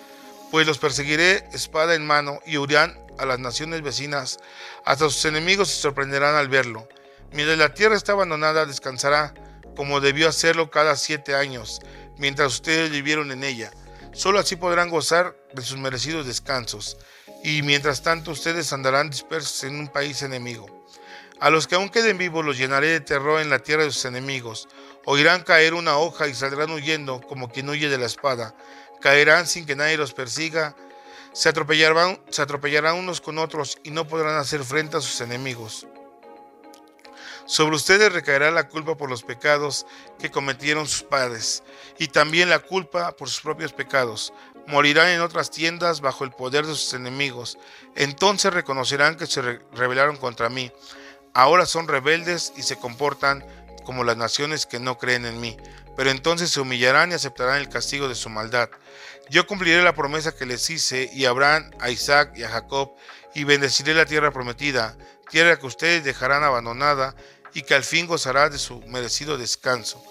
Pues 0.49 0.65
los 0.65 0.77
perseguiré 0.77 1.47
espada 1.53 1.93
en 1.93 2.05
mano 2.05 2.39
y 2.45 2.57
huirán 2.57 2.97
a 3.17 3.25
las 3.25 3.39
naciones 3.39 3.81
vecinas. 3.81 4.39
Hasta 4.85 5.05
sus 5.05 5.25
enemigos 5.25 5.69
se 5.69 5.81
sorprenderán 5.81 6.35
al 6.35 6.49
verlo. 6.49 6.87
Mientras 7.31 7.57
la 7.57 7.73
tierra 7.73 7.95
está 7.95 8.13
abandonada, 8.13 8.65
descansará 8.65 9.33
como 9.77 10.01
debió 10.01 10.27
hacerlo 10.27 10.71
cada 10.71 10.95
siete 10.95 11.35
años, 11.35 11.81
mientras 12.17 12.51
ustedes 12.55 12.89
vivieron 12.89 13.31
en 13.31 13.43
ella. 13.43 13.71
Solo 14.11 14.39
así 14.39 14.55
podrán 14.55 14.89
gozar 14.89 15.37
de 15.53 15.61
sus 15.61 15.77
merecidos 15.77 16.25
descansos. 16.25 16.97
Y 17.43 17.61
mientras 17.61 18.01
tanto 18.01 18.31
ustedes 18.31 18.73
andarán 18.73 19.11
dispersos 19.11 19.63
en 19.63 19.79
un 19.79 19.87
país 19.87 20.23
enemigo. 20.23 20.65
A 21.39 21.51
los 21.51 21.67
que 21.67 21.75
aún 21.75 21.89
queden 21.89 22.17
vivos 22.17 22.44
los 22.44 22.58
llenaré 22.58 22.88
de 22.88 23.00
terror 23.00 23.39
en 23.39 23.50
la 23.50 23.60
tierra 23.60 23.84
de 23.84 23.91
sus 23.91 24.06
enemigos. 24.06 24.67
Oirán 25.06 25.44
caer 25.44 25.75
una 25.75 25.98
hoja 25.98 26.27
y 26.27 26.34
saldrán 26.34 26.72
huyendo 26.72 27.22
como 27.22 27.50
quien 27.50 27.70
huye 27.70 27.89
de 27.89 27.98
la 28.00 28.08
espada. 28.08 28.56
Caerán 29.01 29.46
sin 29.46 29.67
que 29.67 29.75
nadie 29.75 29.98
los 29.98 30.13
persiga. 30.13 30.75
Se 31.34 31.50
atropellarán, 31.50 32.20
se 32.29 32.41
atropellarán 32.41 32.96
unos 32.96 33.22
con 33.22 33.38
otros 33.38 33.77
y 33.84 33.91
no 33.91 34.08
podrán 34.08 34.38
hacer 34.38 34.63
frente 34.63 34.98
a 34.98 35.01
sus 35.01 35.22
enemigos. 35.22 35.86
Sobre 37.46 37.75
ustedes 37.75 38.12
recaerá 38.12 38.50
la 38.50 38.67
culpa 38.67 38.98
por 38.98 39.10
los 39.10 39.24
pecados 39.24 39.86
que 40.20 40.32
cometieron 40.32 40.86
sus 40.86 41.03
padres, 41.03 41.63
y 41.98 42.08
también 42.08 42.50
la 42.50 42.60
culpa 42.60 43.15
por 43.15 43.29
sus 43.29 43.41
propios 43.41 43.72
pecados. 43.72 44.34
Morirán 44.65 45.08
en 45.10 45.22
otras 45.22 45.50
tiendas 45.50 46.01
bajo 46.01 46.25
el 46.25 46.32
poder 46.32 46.65
de 46.65 46.74
sus 46.74 46.94
enemigos. 46.94 47.58
Entonces 47.96 48.51
reconocerán 48.51 49.15
que 49.15 49.27
se 49.27 49.41
rebelaron 49.41 50.17
contra 50.17 50.50
mí 50.50 50.74
Ahora 51.38 51.67
son 51.67 51.88
rebeldes 51.88 52.51
y 52.58 52.63
se 52.63 52.77
comportan 52.77 53.46
como 53.86 54.03
las 54.03 54.17
naciones 54.17 54.65
que 54.65 54.79
no 54.79 54.98
creen 54.98 55.24
en 55.24 55.39
mí, 55.39 55.56
pero 55.96 56.10
entonces 56.10 56.50
se 56.50 56.60
humillarán 56.60 57.12
y 57.12 57.13
aceptarán 57.13 57.60
el 57.60 57.70
castigo 57.70 58.10
de 58.10 58.15
su 58.15 58.27
maldad. 58.27 58.72
Yo 59.29 59.46
cumpliré 59.46 59.84
la 59.84 59.94
promesa 59.94 60.36
que 60.36 60.48
les 60.48 60.67
hice 60.72 61.12
y 61.13 61.25
a 61.25 61.29
Abraham, 61.29 61.70
a 61.79 61.91
Isaac 61.91 62.32
y 62.36 62.41
a 62.41 62.50
Jacob, 62.50 62.96
y 63.36 63.44
bendeciré 63.44 63.94
la 63.94 64.08
tierra 64.08 64.32
prometida, 64.32 64.98
tierra 65.29 65.60
que 65.60 65.67
ustedes 65.67 66.03
dejarán 66.03 66.44
abandonada 66.44 67.15
y 67.53 67.62
que 67.62 67.75
al 67.75 67.84
fin 67.84 68.08
gozará 68.08 68.50
de 68.50 68.58
su 68.58 68.79
merecido 68.88 69.38
descanso. 69.38 70.03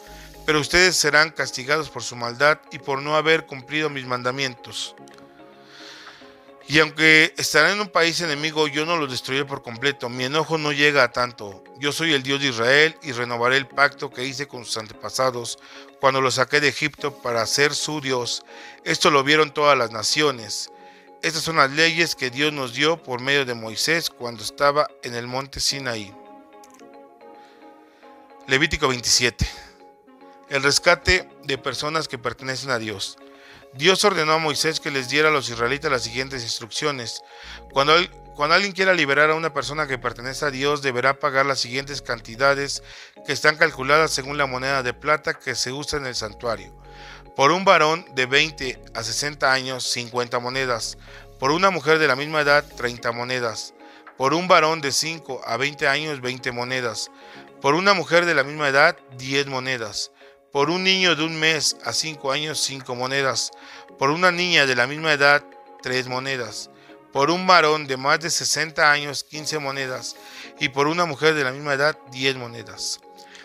Pero 0.47 0.61
ustedes 0.61 0.95
serán 0.95 1.31
castigados 1.31 1.91
por 1.91 2.05
su 2.05 2.15
maldad 2.15 2.61
y 2.71 2.79
por 2.79 3.03
no 3.03 3.17
haber 3.17 3.47
cumplido 3.47 3.91
mis 3.91 4.07
mandamientos. 4.07 4.95
Y 6.69 6.81
aunque 6.81 7.33
estarán 7.37 7.73
en 7.73 7.81
un 7.81 7.89
país 7.89 8.21
enemigo, 8.21 8.67
yo 8.67 8.85
no 8.85 8.97
los 8.97 9.11
destruiré 9.11 9.45
por 9.45 9.63
completo. 9.63 10.09
Mi 10.09 10.25
enojo 10.25 10.59
no 10.59 10.73
llega 10.73 11.05
a 11.05 11.13
tanto. 11.13 11.63
Yo 11.79 11.93
soy 11.93 12.13
el 12.13 12.25
Dios 12.25 12.41
de 12.41 12.49
Israel 12.49 12.97
y 13.03 13.13
renovaré 13.13 13.57
el 13.57 13.69
pacto 13.69 14.11
que 14.11 14.25
hice 14.25 14.49
con 14.49 14.65
sus 14.65 14.77
antepasados 14.77 15.59
cuando 16.01 16.21
los 16.21 16.35
saqué 16.35 16.61
de 16.61 16.69
Egipto 16.69 17.23
para 17.23 17.47
ser 17.47 17.73
su 17.73 18.01
Dios. 18.01 18.43
Esto 18.83 19.11
lo 19.11 19.23
vieron 19.23 19.55
todas 19.55 19.79
las 19.79 19.93
naciones. 19.93 20.71
Estas 21.23 21.43
son 21.43 21.57
las 21.57 21.71
leyes 21.71 22.17
que 22.17 22.31
Dios 22.31 22.53
nos 22.53 22.75
dio 22.75 23.01
por 23.01 23.21
medio 23.21 23.45
de 23.45 23.55
Moisés 23.55 24.11
cuando 24.11 24.43
estaba 24.43 24.89
en 25.05 25.15
el 25.15 25.29
monte 25.29 25.61
Sinaí. 25.61 26.13
Levítico 28.49 28.89
27. 28.89 29.47
El 30.49 30.63
rescate 30.65 31.29
de 31.45 31.59
personas 31.59 32.09
que 32.09 32.19
pertenecen 32.19 32.71
a 32.71 32.79
Dios. 32.79 33.19
Dios 33.77 34.03
ordenó 34.07 34.33
a 34.33 34.39
Moisés 34.39 34.81
que 34.81 34.91
les 34.91 35.11
diera 35.11 35.29
a 35.29 35.33
los 35.33 35.51
israelitas 35.51 35.91
las 35.91 36.03
siguientes 36.03 36.43
instrucciones. 36.43 37.23
Cuando, 37.73 37.93
alguien 38.55 38.73
quiera 38.73 38.95
liberar 38.95 39.31
a 39.31 39.35
una 39.35 39.53
persona 39.53 39.87
que 39.87 39.99
pertenece 39.99 40.47
a 40.47 40.51
Dios, 40.51 40.81
deberá 40.81 41.19
pagar 41.21 41.45
las 41.45 41.61
siguientes 41.61 42.01
cantidades 42.01 42.83
que 43.27 43.35
están 43.35 43.57
calculadas 43.57 44.13
según 44.13 44.39
la 44.39 44.47
moneda 44.47 44.83
de 44.83 44.95
plata 44.95 45.35
que 45.35 45.55
se 45.55 45.73
usa 45.73 45.99
en 45.99 46.07
el 46.07 46.15
santuario. 46.15 46.75
Por 47.37 47.51
un 47.51 47.67
varón 47.67 48.07
de 48.15 48.25
20 48.25 48.83
a 48.95 49.03
60 49.03 49.53
años, 49.53 49.85
50 49.85 50.39
monedas. 50.39 50.97
Por 51.39 51.51
una 51.51 51.71
mujer 51.71 51.99
de 51.99 52.09
la 52.09 52.17
misma 52.17 52.41
edad, 52.41 52.65
30 52.79 53.13
monedas. 53.13 53.75
Por 54.17 54.33
un 54.33 54.49
varón 54.49 54.81
de 54.81 54.91
5 54.91 55.43
a 55.45 55.59
20 55.59 55.87
años, 55.87 56.23
20 56.23 56.51
monedas. 56.53 57.11
Por 57.61 57.75
una 57.75 57.93
mujer 57.93 58.25
de 58.25 58.35
la 58.35 58.43
misma 58.43 58.69
edad, 58.69 58.97
10 59.19 59.49
monedas 59.49 60.13
por 60.57 60.71
un 60.71 60.85
niño 60.85 61.15
de 61.15 61.23
un 61.23 61.39
mes 61.39 61.77
a 61.85 61.93
cinco 61.93 62.33
años, 62.33 62.59
cinco 62.59 62.95
monedas. 62.95 63.51
Por 63.99 64.09
una 64.09 64.33
niña 64.33 64.65
de 64.65 64.75
la 64.75 64.87
misma 64.87 65.13
edad, 65.13 65.45
tres 65.83 66.09
monedas. 66.09 66.71
Por 67.13 67.31
un 67.31 67.47
varón 67.47 67.87
de 67.87 67.99
más 67.99 68.21
de 68.21 68.31
60 68.31 68.91
años, 68.91 69.23
15 69.23 69.59
monedas. 69.59 70.17
Y 70.59 70.71
por 70.71 70.87
una 70.87 71.05
mujer 71.05 71.35
de 71.35 71.45
la 71.45 71.53
misma 71.53 71.75
edad, 71.75 71.99
10 72.11 72.37
monedas. 72.37 73.01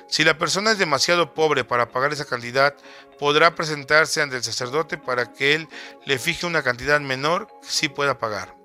Si 0.08 0.24
la 0.24 0.38
persona 0.38 0.72
es 0.72 0.78
demasiado 0.78 1.34
pobre 1.34 1.66
para 1.66 1.92
pagar 1.92 2.14
esa 2.14 2.24
cantidad, 2.24 2.76
podrá 3.20 3.56
presentarse 3.56 4.22
ante 4.22 4.38
el 4.38 4.44
sacerdote 4.44 4.98
para 4.98 5.34
que 5.34 5.56
él 5.56 5.68
le 6.06 6.18
fije 6.18 6.46
una 6.46 6.64
cantidad 6.64 7.02
menor 7.02 7.50
que 7.62 7.68
sí 7.68 7.90
pueda 7.90 8.20
pagar. 8.20 8.56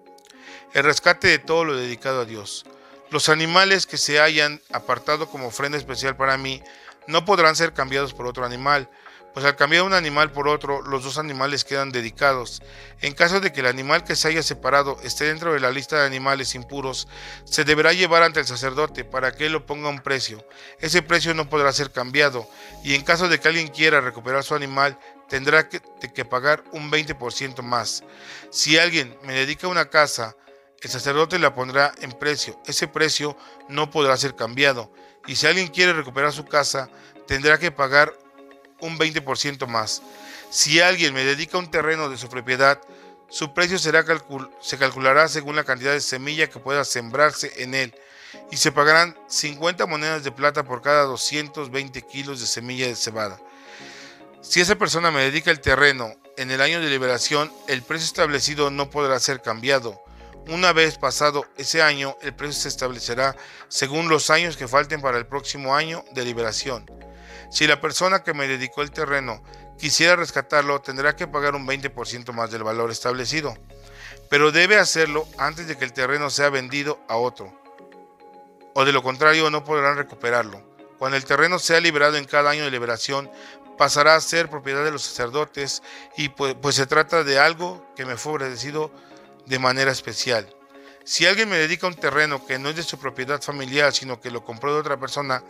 El 0.73 0.85
rescate 0.85 1.26
de 1.26 1.41
todo 1.41 1.65
lo 1.65 1.75
dedicado 1.75 2.21
a 2.21 2.25
Dios. 2.25 2.65
Los 3.11 3.29
animales 3.29 3.87
que 3.87 3.99
se 3.99 4.21
hayan 4.21 4.61
apartado 4.71 5.29
como 5.29 5.49
ofrenda 5.49 5.79
especial 5.79 6.17
para 6.17 6.37
mí 6.37 6.62
no 7.07 7.25
podrán 7.25 7.57
ser 7.57 7.73
cambiados 7.73 8.15
por 8.15 8.27
otro 8.27 8.45
animal, 8.45 8.89
pues 9.37 9.45
al 9.45 9.55
cambiar 9.55 9.83
un 9.83 9.93
animal 9.93 10.33
por 10.33 10.49
otro, 10.49 10.81
los 10.81 11.05
dos 11.05 11.19
animales 11.19 11.63
quedan 11.63 11.91
dedicados. 11.91 12.63
En 13.03 13.13
caso 13.13 13.39
de 13.39 13.53
que 13.53 13.61
el 13.61 13.67
animal 13.67 14.03
que 14.03 14.17
se 14.17 14.29
haya 14.29 14.43
separado 14.43 14.97
esté 15.03 15.27
dentro 15.27 15.53
de 15.53 15.61
la 15.61 15.71
lista 15.71 16.01
de 16.01 16.07
animales 16.07 16.55
impuros, 16.55 17.07
se 17.45 17.65
deberá 17.65 17.93
llevar 17.93 18.23
ante 18.23 18.41
el 18.41 18.47
sacerdote 18.47 19.05
para 19.05 19.33
que 19.33 19.45
él 19.45 19.53
lo 19.53 19.67
ponga 19.67 19.91
un 19.91 20.01
precio. 20.01 20.43
Ese 20.81 21.03
precio 21.03 21.35
no 21.35 21.51
podrá 21.51 21.71
ser 21.75 21.93
cambiado, 21.93 22.49
y 22.83 22.95
en 22.95 23.03
caso 23.03 23.29
de 23.29 23.39
que 23.39 23.49
alguien 23.49 23.69
quiera 23.69 24.01
recuperar 24.01 24.43
su 24.43 24.55
animal, 24.55 24.99
tendrá 25.29 25.69
que, 25.69 25.83
que 26.15 26.25
pagar 26.25 26.65
un 26.73 26.91
20% 26.91 27.61
más. 27.61 28.05
Si 28.51 28.79
alguien 28.79 29.19
me 29.23 29.35
dedica 29.35 29.69
una 29.69 29.91
casa, 29.91 30.35
el 30.83 30.90
sacerdote 30.90 31.38
la 31.38 31.54
pondrá 31.54 31.92
en 32.00 32.12
precio. 32.12 32.61
Ese 32.66 32.88
precio 32.88 33.37
no 33.68 33.90
podrá 33.90 34.16
ser 34.16 34.35
cambiado 34.37 34.90
y 35.26 35.37
si 35.37 35.47
alguien 35.47 35.68
quiere 35.68 35.92
recuperar 35.92 36.33
su 36.33 36.45
casa, 36.45 36.88
tendrá 37.26 37.59
que 37.59 37.73
pagar 37.73 38.12
un 38.80 38.99
20% 38.99 39.66
más. 39.66 40.02
Si 40.50 40.80
alguien 40.80 41.14
me 41.14 41.25
dedica 41.25 41.59
un 41.59 41.71
terreno 41.71 42.09
de 42.09 42.18
su 42.18 42.28
propiedad, 42.28 42.80
su 43.28 43.52
precio 43.52 43.78
será 43.78 44.04
se 44.61 44.78
calculará 44.78 45.28
según 45.28 45.56
la 45.56 45.64
cantidad 45.64 45.92
de 45.92 46.00
semilla 46.00 46.49
que 46.49 46.61
pueda 46.61 46.85
sembrarse 46.85 47.52
en 47.62 47.75
él 47.75 47.95
y 48.50 48.56
se 48.56 48.71
pagarán 48.71 49.16
50 49.28 49.87
monedas 49.87 50.23
de 50.23 50.30
plata 50.30 50.62
por 50.62 50.83
cada 50.83 51.02
220 51.04 52.02
kilos 52.02 52.40
de 52.40 52.47
semilla 52.47 52.87
de 52.87 52.95
cebada. 52.95 53.40
Si 54.42 54.61
esa 54.61 54.76
persona 54.76 55.11
me 55.11 55.23
dedica 55.23 55.50
el 55.50 55.61
terreno 55.61 56.14
en 56.37 56.52
el 56.52 56.61
año 56.61 56.80
de 56.80 56.88
liberación, 56.88 57.52
el 57.66 57.83
precio 57.83 58.06
establecido 58.06 58.71
no 58.71 58.90
podrá 58.90 59.18
ser 59.18 59.42
cambiado 59.42 60.00
una 60.49 60.73
vez 60.73 60.99
pasado 60.99 61.45
ese 61.57 61.83
año, 61.83 62.17
el 62.23 62.35
precio 62.35 62.62
se 62.62 62.69
establecerá 62.69 63.37
según 63.69 64.09
los 64.09 64.31
años 64.31 64.57
que 64.57 64.69
falten 64.69 65.00
para 65.00 65.19
el 65.19 65.26
próximo 65.26 65.75
año 65.75 66.05
de 66.12 66.25
liberación. 66.25 66.91
Si 67.50 67.67
la 67.67 67.81
persona 67.81 68.23
que 68.23 68.35
me 68.35 68.49
dedicó 68.49 68.83
el 68.83 68.91
terreno 68.91 69.43
quisiera 69.79 70.17
rescatarlo, 70.17 70.81
tendrá 70.81 71.17
que 71.17 71.26
pagar 71.26 71.55
un 71.55 71.67
20% 71.67 72.33
más 72.33 72.50
del 72.50 72.65
valor 72.65 72.91
establecido, 72.91 73.57
pero 74.29 74.53
debe 74.53 74.76
hacerlo 74.76 75.26
antes 75.38 75.67
de 75.67 75.76
que 75.76 75.85
el 75.85 75.93
terreno 75.93 76.31
sea 76.31 76.50
vendido 76.50 76.99
a 77.09 77.17
otro, 77.17 77.53
o 78.75 78.85
de 78.85 78.93
lo 78.93 79.03
contrario 79.03 79.50
no 79.50 79.65
podrán 79.65 79.97
recuperarlo. 79.97 80.62
Cuando 80.99 81.17
el 81.17 81.25
terreno 81.25 81.59
sea 81.59 81.81
liberado 81.81 82.17
en 82.17 82.25
cada 82.25 82.50
año 82.50 82.65
de 82.65 82.71
liberación, 82.71 83.31
pasará 83.76 84.15
a 84.15 84.21
ser 84.21 84.49
propiedad 84.49 84.85
de 84.85 84.91
los 84.91 85.03
sacerdotes 85.03 85.83
y 86.17 86.31
pues, 86.31 86.55
pues 86.61 86.75
se 86.75 86.87
trata 86.87 87.23
de 87.25 87.38
algo 87.38 87.85
que 87.95 88.07
me 88.07 88.17
fue 88.17 88.33
ofrecido 88.33 88.91
de 89.47 89.59
manera 89.59 89.91
especial. 89.91 90.53
Si 91.05 91.25
alguien 91.25 91.49
me 91.49 91.57
dedica 91.57 91.87
un 91.87 91.95
terreno 91.95 92.45
que 92.45 92.59
no 92.59 92.69
es 92.69 92.76
de 92.76 92.83
su 92.83 92.99
propiedad 92.99 93.41
familiar, 93.41 93.93
sino 93.93 94.21
que 94.21 94.33
lo 94.33 94.45
compró 94.45 94.75
de 94.75 94.81
otra 94.81 94.99
persona, 94.99 95.45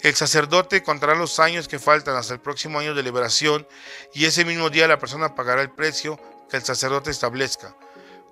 el 0.00 0.14
sacerdote 0.14 0.82
contará 0.82 1.14
los 1.14 1.38
años 1.38 1.68
que 1.68 1.78
faltan 1.78 2.16
hasta 2.16 2.32
el 2.32 2.40
próximo 2.40 2.78
año 2.78 2.94
de 2.94 3.02
liberación 3.02 3.68
y 4.14 4.24
ese 4.24 4.46
mismo 4.46 4.70
día 4.70 4.88
la 4.88 4.98
persona 4.98 5.34
pagará 5.34 5.60
el 5.60 5.70
precio 5.70 6.18
que 6.48 6.56
el 6.56 6.64
sacerdote 6.64 7.10
establezca. 7.10 7.76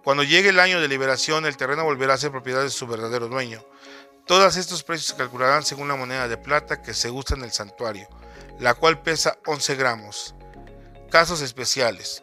Cuando 0.02 0.24
llegue 0.24 0.48
el 0.48 0.58
año 0.58 0.80
de 0.80 0.88
liberación, 0.88 1.44
el 1.44 1.58
terreno 1.58 1.84
volverá 1.84 2.14
a 2.14 2.18
ser 2.18 2.30
propiedad 2.30 2.62
de 2.62 2.70
su 2.70 2.86
verdadero 2.86 3.28
dueño. 3.28 3.62
Todos 4.26 4.56
estos 4.56 4.82
precios 4.82 5.08
se 5.08 5.16
calcularán 5.16 5.64
según 5.64 5.88
la 5.88 5.96
moneda 5.96 6.26
de 6.26 6.38
plata 6.38 6.80
que 6.80 6.94
se 6.94 7.10
usa 7.10 7.36
en 7.36 7.44
el 7.44 7.52
santuario, 7.52 8.08
la 8.58 8.72
cual 8.72 9.02
pesa 9.02 9.36
11 9.44 9.74
gramos. 9.74 10.34
Casos 11.10 11.42
especiales. 11.42 12.22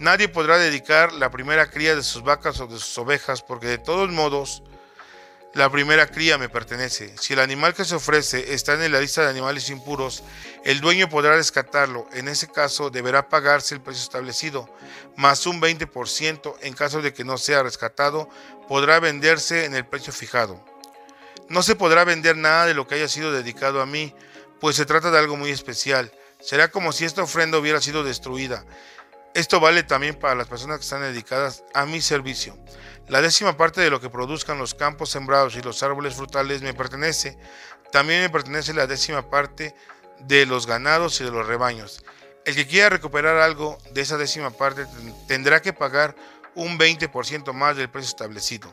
Nadie 0.00 0.28
podrá 0.28 0.58
dedicar 0.58 1.12
la 1.12 1.30
primera 1.30 1.70
cría 1.70 1.94
de 1.94 2.02
sus 2.02 2.22
vacas 2.22 2.60
o 2.60 2.66
de 2.66 2.78
sus 2.78 2.98
ovejas 2.98 3.42
porque 3.42 3.66
de 3.66 3.78
todos 3.78 4.10
modos 4.10 4.62
la 5.54 5.70
primera 5.70 6.08
cría 6.08 6.36
me 6.36 6.48
pertenece. 6.48 7.16
Si 7.16 7.32
el 7.32 7.38
animal 7.38 7.74
que 7.74 7.84
se 7.84 7.94
ofrece 7.94 8.54
está 8.54 8.74
en 8.74 8.90
la 8.90 9.00
lista 9.00 9.22
de 9.22 9.30
animales 9.30 9.70
impuros, 9.70 10.24
el 10.64 10.80
dueño 10.80 11.08
podrá 11.08 11.36
rescatarlo. 11.36 12.08
En 12.12 12.26
ese 12.26 12.48
caso 12.48 12.90
deberá 12.90 13.28
pagarse 13.28 13.76
el 13.76 13.80
precio 13.80 14.02
establecido, 14.02 14.68
más 15.16 15.46
un 15.46 15.60
20% 15.60 16.56
en 16.62 16.74
caso 16.74 17.02
de 17.02 17.14
que 17.14 17.22
no 17.22 17.38
sea 17.38 17.62
rescatado, 17.62 18.28
podrá 18.66 18.98
venderse 18.98 19.64
en 19.64 19.76
el 19.76 19.86
precio 19.86 20.12
fijado. 20.12 20.60
No 21.48 21.62
se 21.62 21.76
podrá 21.76 22.02
vender 22.04 22.36
nada 22.36 22.66
de 22.66 22.74
lo 22.74 22.88
que 22.88 22.96
haya 22.96 23.08
sido 23.08 23.30
dedicado 23.30 23.80
a 23.80 23.86
mí, 23.86 24.12
pues 24.60 24.74
se 24.74 24.86
trata 24.86 25.12
de 25.12 25.18
algo 25.20 25.36
muy 25.36 25.50
especial. 25.50 26.10
Será 26.40 26.68
como 26.68 26.90
si 26.90 27.04
esta 27.04 27.22
ofrenda 27.22 27.58
hubiera 27.58 27.80
sido 27.80 28.02
destruida. 28.02 28.64
Esto 29.34 29.58
vale 29.58 29.82
también 29.82 30.14
para 30.14 30.36
las 30.36 30.46
personas 30.46 30.78
que 30.78 30.84
están 30.84 31.02
dedicadas 31.02 31.64
a 31.74 31.86
mi 31.86 32.00
servicio. 32.00 32.56
La 33.08 33.20
décima 33.20 33.56
parte 33.56 33.80
de 33.80 33.90
lo 33.90 34.00
que 34.00 34.08
produzcan 34.08 34.58
los 34.58 34.74
campos 34.74 35.10
sembrados 35.10 35.56
y 35.56 35.60
los 35.60 35.82
árboles 35.82 36.14
frutales 36.14 36.62
me 36.62 36.72
pertenece. 36.72 37.36
También 37.90 38.22
me 38.22 38.30
pertenece 38.30 38.72
la 38.72 38.86
décima 38.86 39.28
parte 39.28 39.74
de 40.20 40.46
los 40.46 40.68
ganados 40.68 41.20
y 41.20 41.24
de 41.24 41.32
los 41.32 41.48
rebaños. 41.48 42.04
El 42.44 42.54
que 42.54 42.68
quiera 42.68 42.90
recuperar 42.90 43.38
algo 43.38 43.76
de 43.90 44.02
esa 44.02 44.16
décima 44.18 44.50
parte 44.50 44.86
tendrá 45.26 45.60
que 45.60 45.72
pagar 45.72 46.14
un 46.54 46.78
20% 46.78 47.52
más 47.52 47.76
del 47.76 47.90
precio 47.90 48.10
establecido. 48.10 48.72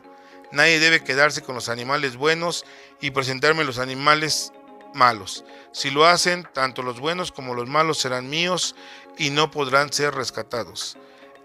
Nadie 0.52 0.78
debe 0.78 1.02
quedarse 1.02 1.42
con 1.42 1.56
los 1.56 1.68
animales 1.70 2.16
buenos 2.16 2.64
y 3.00 3.10
presentarme 3.10 3.64
los 3.64 3.78
animales 3.78 4.52
malos. 4.94 5.44
Si 5.72 5.90
lo 5.90 6.06
hacen, 6.06 6.46
tanto 6.52 6.82
los 6.82 7.00
buenos 7.00 7.32
como 7.32 7.54
los 7.54 7.68
malos 7.68 7.98
serán 7.98 8.28
míos 8.28 8.74
y 9.18 9.30
no 9.30 9.50
podrán 9.50 9.92
ser 9.92 10.14
rescatados. 10.14 10.96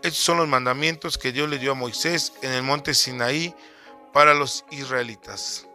Estos 0.04 0.24
son 0.24 0.38
los 0.38 0.48
mandamientos 0.48 1.18
que 1.18 1.32
Dios 1.32 1.50
le 1.50 1.58
dio 1.58 1.72
a 1.72 1.76
Moisés 1.76 2.34
en 2.42 2.52
el 2.52 2.64
monte 2.64 2.94
Sinaí 2.94 3.56
para 4.14 4.34
los 4.34 4.66
israelitas. 4.72 5.66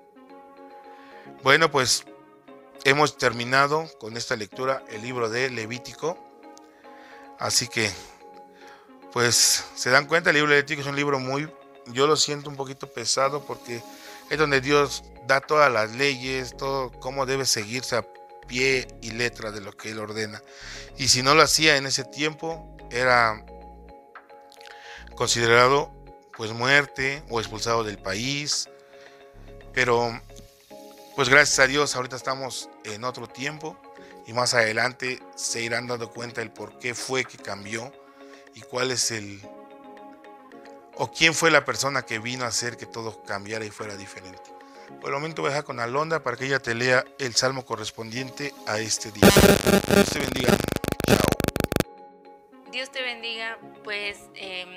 Bueno, 1.43 1.71
pues 1.71 2.05
hemos 2.85 3.17
terminado 3.19 3.89
con 3.99 4.17
esta 4.17 4.37
lectura 4.37 4.85
el 4.89 5.03
libro 5.03 5.29
de 5.29 5.51
Levítico. 5.51 6.19
Así 7.39 7.67
que, 7.67 7.91
pues 9.13 9.65
se 9.75 9.91
dan 9.91 10.07
cuenta, 10.07 10.31
el 10.31 10.37
libro 10.37 10.51
de 10.51 10.57
Levítico 10.57 10.83
es 10.83 10.87
un 10.87 10.97
libro 10.97 11.19
muy, 11.19 11.51
yo 11.87 12.07
lo 12.07 12.17
siento 12.17 12.49
un 12.49 12.57
poquito 12.57 12.87
pesado 12.87 13.45
porque 13.45 13.83
es 14.33 14.39
donde 14.39 14.63
Dios 14.63 15.05
da 15.27 15.43
todas 15.43 15.71
las 15.71 15.95
leyes, 15.95 16.57
todo 16.57 16.91
cómo 17.01 17.27
debe 17.27 17.45
seguirse 17.45 17.97
a 17.97 18.07
pie 18.49 18.89
y 19.03 19.11
letra 19.11 19.51
de 19.51 19.61
lo 19.61 19.77
que 19.77 19.91
Él 19.91 19.99
ordena. 19.99 20.43
Y 20.97 21.09
si 21.09 21.23
no 21.23 21.35
lo 21.35 21.43
hacía 21.43 21.77
en 21.77 21.85
ese 21.85 22.03
tiempo, 22.03 22.75
era 22.91 23.45
considerado 25.15 25.93
pues 26.35 26.51
muerte 26.53 27.23
o 27.29 27.41
expulsado 27.41 27.85
del 27.85 27.99
país. 27.99 28.71
Pero 29.75 30.19
pues 31.15 31.29
gracias 31.29 31.59
a 31.59 31.67
Dios 31.67 31.95
ahorita 31.95 32.17
estamos 32.17 32.71
en 32.85 33.05
otro 33.05 33.27
tiempo 33.27 33.77
y 34.27 34.33
más 34.33 34.55
adelante 34.55 35.21
se 35.37 35.61
irán 35.61 35.89
dando 35.89 36.11
cuenta 36.11 36.41
del 36.41 36.51
por 36.51 36.79
qué 36.79 36.95
fue 36.95 37.27
que 37.27 37.37
cambió 37.37 37.93
y 38.55 38.63
cuál 38.63 38.93
es 38.93 39.11
el 39.11 39.43
o 40.97 41.11
quién 41.11 41.35
fue 41.35 41.51
la 41.51 41.65
persona 41.65 42.03
que 42.03 42.19
vino 42.19 42.45
a 42.45 42.49
hacer 42.49 42.77
que 42.77 42.87
todo 42.87 43.23
cambiara 43.23 43.65
y 43.65 43.71
fuera 43.71 43.97
diferente. 43.97 44.43
Por 45.01 45.11
el 45.11 45.15
momento 45.15 45.43
voy 45.43 45.49
a 45.49 45.53
dejar 45.53 45.65
con 45.65 45.81
Alonda 45.81 46.23
para 46.23 46.37
que 46.37 46.47
ella 46.47 46.61
te 46.61 46.75
lea 46.75 47.05
el 47.19 47.35
salmo 47.35 47.65
correspondiente 47.65 48.55
a 48.67 48.79
este 48.79 49.11
día. 49.11 49.29
Dios 49.89 50.11
te 50.11 50.19
bendiga. 50.21 50.57
Chao. 51.07 51.19
Dios 52.71 52.93
te 52.93 53.03
bendiga. 53.03 53.59
Pues 53.83 54.19
em, 54.35 54.69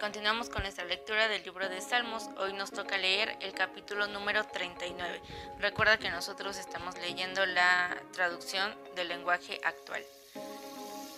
continuamos 0.00 0.48
con 0.48 0.62
nuestra 0.62 0.84
lectura 0.84 1.28
del 1.28 1.42
libro 1.42 1.68
de 1.68 1.80
Salmos. 1.80 2.30
Hoy 2.38 2.52
nos 2.52 2.70
toca 2.70 2.96
leer 2.96 3.36
el 3.40 3.52
capítulo 3.52 4.06
número 4.06 4.44
39. 4.44 5.20
Recuerda 5.58 5.98
que 5.98 6.10
nosotros 6.10 6.56
estamos 6.56 6.96
leyendo 6.98 7.44
la 7.44 7.96
traducción 8.12 8.74
del 8.94 9.08
lenguaje 9.08 9.60
actual. 9.64 10.02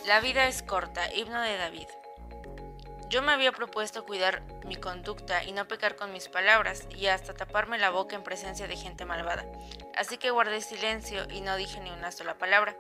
La 0.07 0.21
vida 0.21 0.49
es 0.49 0.63
corta, 0.63 1.13
himno 1.15 1.41
de 1.43 1.57
David. 1.59 1.87
Yo 3.09 3.23
me 3.23 3.33
había 3.33 3.53
propuesto 3.53 4.05
cuidar 4.05 4.43
mi 4.67 4.77
conducta 4.77 5.43
y 5.43 5.53
no 5.53 5.67
pecar 5.67 5.97
con 5.97 6.13
mis 6.13 6.29
palabras 6.29 6.87
y 6.91 7.07
hasta 7.07 7.33
taparme 7.33 7.79
la 7.79 7.89
boca 7.89 8.15
en 8.15 8.23
presencia 8.23 8.69
de 8.69 8.77
gente 8.77 9.07
malvada. 9.07 9.47
Así 9.97 10.19
que 10.19 10.31
guardé 10.31 10.61
silencio 10.61 11.27
y 11.31 11.41
no 11.41 11.57
dije 11.57 11.81
ni 11.81 11.91
una 11.91 12.13
sola 12.13 12.35
palabra. 12.35 12.77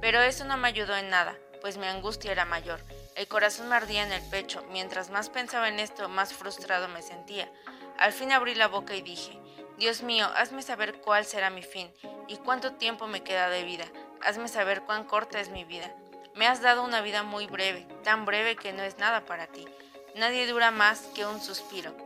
Pero 0.00 0.22
eso 0.22 0.46
no 0.46 0.56
me 0.56 0.68
ayudó 0.68 0.96
en 0.96 1.10
nada, 1.10 1.36
pues 1.60 1.76
mi 1.76 1.86
angustia 1.86 2.32
era 2.32 2.46
mayor. 2.46 2.80
El 3.16 3.28
corazón 3.28 3.68
me 3.68 3.76
ardía 3.76 4.02
en 4.02 4.12
el 4.12 4.22
pecho. 4.30 4.64
Mientras 4.70 5.10
más 5.10 5.28
pensaba 5.28 5.68
en 5.68 5.78
esto, 5.78 6.08
más 6.08 6.32
frustrado 6.32 6.88
me 6.88 7.02
sentía. 7.02 7.50
Al 7.98 8.14
fin 8.14 8.32
abrí 8.32 8.54
la 8.54 8.68
boca 8.68 8.94
y 8.94 9.02
dije, 9.02 9.38
Dios 9.76 10.02
mío, 10.02 10.26
hazme 10.36 10.62
saber 10.62 11.02
cuál 11.02 11.26
será 11.26 11.50
mi 11.50 11.62
fin 11.62 11.92
y 12.28 12.38
cuánto 12.38 12.72
tiempo 12.72 13.08
me 13.08 13.22
queda 13.22 13.50
de 13.50 13.64
vida. 13.64 13.84
Hazme 14.22 14.48
saber 14.48 14.82
cuán 14.82 15.04
corta 15.04 15.38
es 15.38 15.50
mi 15.50 15.64
vida. 15.64 15.94
Me 16.36 16.46
has 16.46 16.60
dado 16.60 16.84
una 16.84 17.00
vida 17.00 17.22
muy 17.22 17.46
breve, 17.46 17.86
tan 18.04 18.26
breve 18.26 18.56
que 18.56 18.74
no 18.74 18.82
es 18.82 18.98
nada 18.98 19.24
para 19.24 19.46
ti. 19.46 19.66
Nadie 20.14 20.46
dura 20.46 20.70
más 20.70 21.00
que 21.14 21.24
un 21.24 21.40
suspiro. 21.40 21.96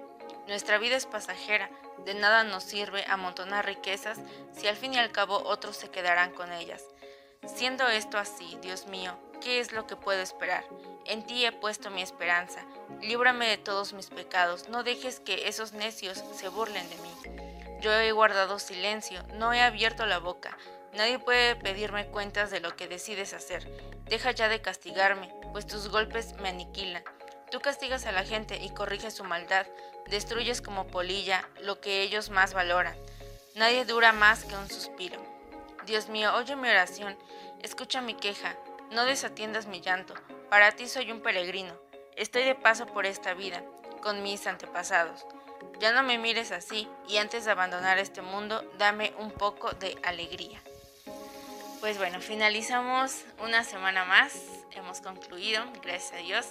Nuestra 0.47 0.79
vida 0.79 0.97
es 0.97 1.05
pasajera, 1.05 1.69
de 2.05 2.15
nada 2.15 2.45
nos 2.45 2.63
sirve 2.63 3.05
amontonar 3.09 3.67
riquezas 3.67 4.19
si 4.57 4.69
al 4.69 4.77
fin 4.77 4.95
y 4.95 4.99
al 4.99 5.11
cabo 5.11 5.43
otros 5.45 5.77
se 5.77 5.91
quedarán 5.91 6.31
con 6.33 6.53
ellas. 6.53 6.85
Siendo 7.45 7.89
esto 7.89 8.19
así, 8.19 8.57
Dios 8.63 8.87
mío, 8.87 9.19
¿qué 9.41 9.59
es 9.59 9.73
lo 9.73 9.89
que 9.89 9.97
puedo 9.97 10.23
esperar? 10.23 10.65
En 11.07 11.27
ti 11.27 11.45
he 11.45 11.51
puesto 11.51 11.91
mi 11.91 12.01
esperanza. 12.01 12.65
Líbrame 13.01 13.49
de 13.49 13.59
todos 13.59 13.93
mis 13.95 14.11
pecados, 14.11 14.69
no 14.69 14.85
dejes 14.85 15.19
que 15.19 15.49
esos 15.49 15.73
necios 15.73 16.23
se 16.37 16.49
burlen 16.49 16.89
de 16.89 16.97
mí. 16.99 17.81
Yo 17.81 17.93
he 17.93 18.13
guardado 18.13 18.61
silencio, 18.61 19.25
no 19.35 19.53
he 19.53 19.61
abierto 19.61 20.07
la 20.07 20.19
boca. 20.19 20.57
Nadie 20.93 21.19
puede 21.19 21.57
pedirme 21.57 22.07
cuentas 22.07 22.51
de 22.51 22.61
lo 22.61 22.77
que 22.77 22.89
decides 22.89 23.33
hacer. 23.33 23.67
Deja 24.11 24.33
ya 24.33 24.49
de 24.49 24.61
castigarme, 24.61 25.33
pues 25.53 25.69
tus 25.69 25.89
golpes 25.89 26.35
me 26.41 26.49
aniquilan. 26.49 27.05
Tú 27.53 27.61
castigas 27.61 28.07
a 28.07 28.13
la 28.13 28.25
gente 28.25 28.57
y 28.57 28.71
corriges 28.71 29.15
su 29.15 29.23
maldad, 29.23 29.69
destruyes 30.09 30.61
como 30.61 30.89
polilla 30.89 31.49
lo 31.63 31.81
que 31.81 32.03
ellos 32.03 32.29
más 32.29 32.53
valoran. 32.53 32.97
Nadie 33.55 33.85
dura 33.85 34.13
más 34.13 34.43
que 34.45 34.57
un 34.57 34.69
suspiro. 34.69 35.23
Dios 35.87 36.09
mío, 36.09 36.35
oye 36.35 36.57
mi 36.57 36.69
oración, 36.69 37.17
escucha 37.63 38.01
mi 38.01 38.15
queja, 38.15 38.57
no 38.91 39.05
desatiendas 39.05 39.67
mi 39.67 39.81
llanto. 39.81 40.15
Para 40.49 40.73
ti 40.73 40.89
soy 40.89 41.13
un 41.13 41.21
peregrino, 41.21 41.73
estoy 42.17 42.43
de 42.43 42.57
paso 42.57 42.87
por 42.87 43.07
esta 43.07 43.35
vida, 43.35 43.63
con 44.03 44.25
mis 44.25 44.45
antepasados. 44.49 45.25
Ya 45.79 45.93
no 45.93 46.03
me 46.03 46.19
mires 46.19 46.51
así 46.51 46.89
y 47.07 47.19
antes 47.19 47.45
de 47.45 47.53
abandonar 47.53 47.99
este 47.99 48.23
mundo, 48.23 48.69
dame 48.77 49.15
un 49.19 49.31
poco 49.31 49.71
de 49.71 49.97
alegría. 50.03 50.61
Pues 51.81 51.97
bueno, 51.97 52.21
finalizamos 52.21 53.25
una 53.43 53.65
semana 53.65 54.05
más, 54.05 54.35
hemos 54.73 55.01
concluido, 55.01 55.65
gracias 55.83 56.13
a 56.13 56.17
Dios, 56.19 56.47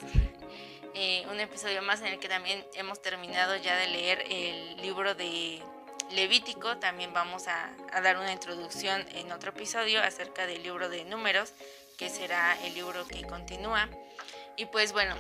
eh, 0.96 1.24
un 1.30 1.40
episodio 1.40 1.84
más 1.84 2.02
en 2.02 2.08
el 2.08 2.20
que 2.20 2.28
también 2.28 2.66
hemos 2.74 3.00
terminado 3.00 3.56
ya 3.58 3.78
de 3.78 3.88
leer 3.90 4.24
el 4.28 4.78
libro 4.78 5.14
de 5.14 5.62
Levítico, 6.10 6.78
también 6.78 7.14
vamos 7.14 7.48
a, 7.48 7.70
a 7.94 8.02
dar 8.02 8.18
una 8.18 8.32
introducción 8.32 9.06
en 9.14 9.32
otro 9.32 9.52
episodio 9.52 10.02
acerca 10.02 10.48
del 10.48 10.64
libro 10.64 10.90
de 10.90 11.06
números, 11.06 11.54
que 11.96 12.10
será 12.10 12.58
el 12.64 12.74
libro 12.74 13.08
que 13.08 13.22
continúa. 13.22 13.88
Y 14.58 14.66
pues 14.66 14.94
bueno, 14.94 15.16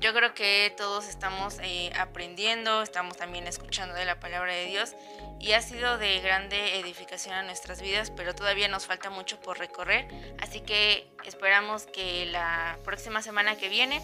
yo 0.00 0.14
creo 0.14 0.32
que 0.34 0.72
todos 0.76 1.06
estamos 1.08 1.58
eh, 1.62 1.92
aprendiendo, 1.98 2.82
estamos 2.82 3.16
también 3.16 3.46
escuchando 3.46 3.94
de 3.94 4.06
la 4.06 4.18
palabra 4.18 4.52
de 4.52 4.66
Dios 4.66 4.94
y 5.38 5.52
ha 5.52 5.60
sido 5.60 5.98
de 5.98 6.20
grande 6.20 6.78
edificación 6.80 7.34
a 7.34 7.42
nuestras 7.42 7.82
vidas, 7.82 8.10
pero 8.10 8.34
todavía 8.34 8.68
nos 8.68 8.86
falta 8.86 9.10
mucho 9.10 9.38
por 9.40 9.58
recorrer, 9.58 10.08
así 10.40 10.60
que 10.60 11.06
esperamos 11.24 11.86
que 11.86 12.26
la 12.26 12.78
próxima 12.84 13.20
semana 13.20 13.56
que 13.56 13.68
viene 13.68 14.00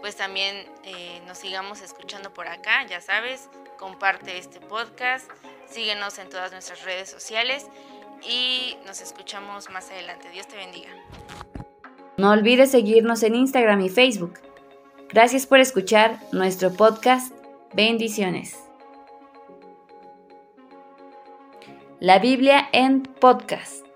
pues 0.00 0.16
también 0.16 0.66
eh, 0.84 1.20
nos 1.26 1.38
sigamos 1.38 1.80
escuchando 1.82 2.32
por 2.32 2.48
acá, 2.48 2.86
ya 2.86 3.00
sabes, 3.00 3.48
comparte 3.78 4.38
este 4.38 4.60
podcast, 4.60 5.30
síguenos 5.68 6.18
en 6.18 6.28
todas 6.30 6.52
nuestras 6.52 6.84
redes 6.84 7.10
sociales 7.10 7.66
y 8.28 8.76
nos 8.86 9.00
escuchamos 9.00 9.70
más 9.70 9.90
adelante. 9.90 10.30
Dios 10.30 10.48
te 10.48 10.56
bendiga. 10.56 10.90
No 12.16 12.30
olvides 12.30 12.72
seguirnos 12.72 13.22
en 13.22 13.36
Instagram 13.36 13.80
y 13.80 13.88
Facebook. 13.88 14.47
Gracias 15.10 15.46
por 15.46 15.58
escuchar 15.58 16.18
nuestro 16.32 16.70
podcast 16.70 17.32
Bendiciones. 17.74 18.58
La 21.98 22.18
Biblia 22.18 22.68
en 22.72 23.02
podcast. 23.02 23.87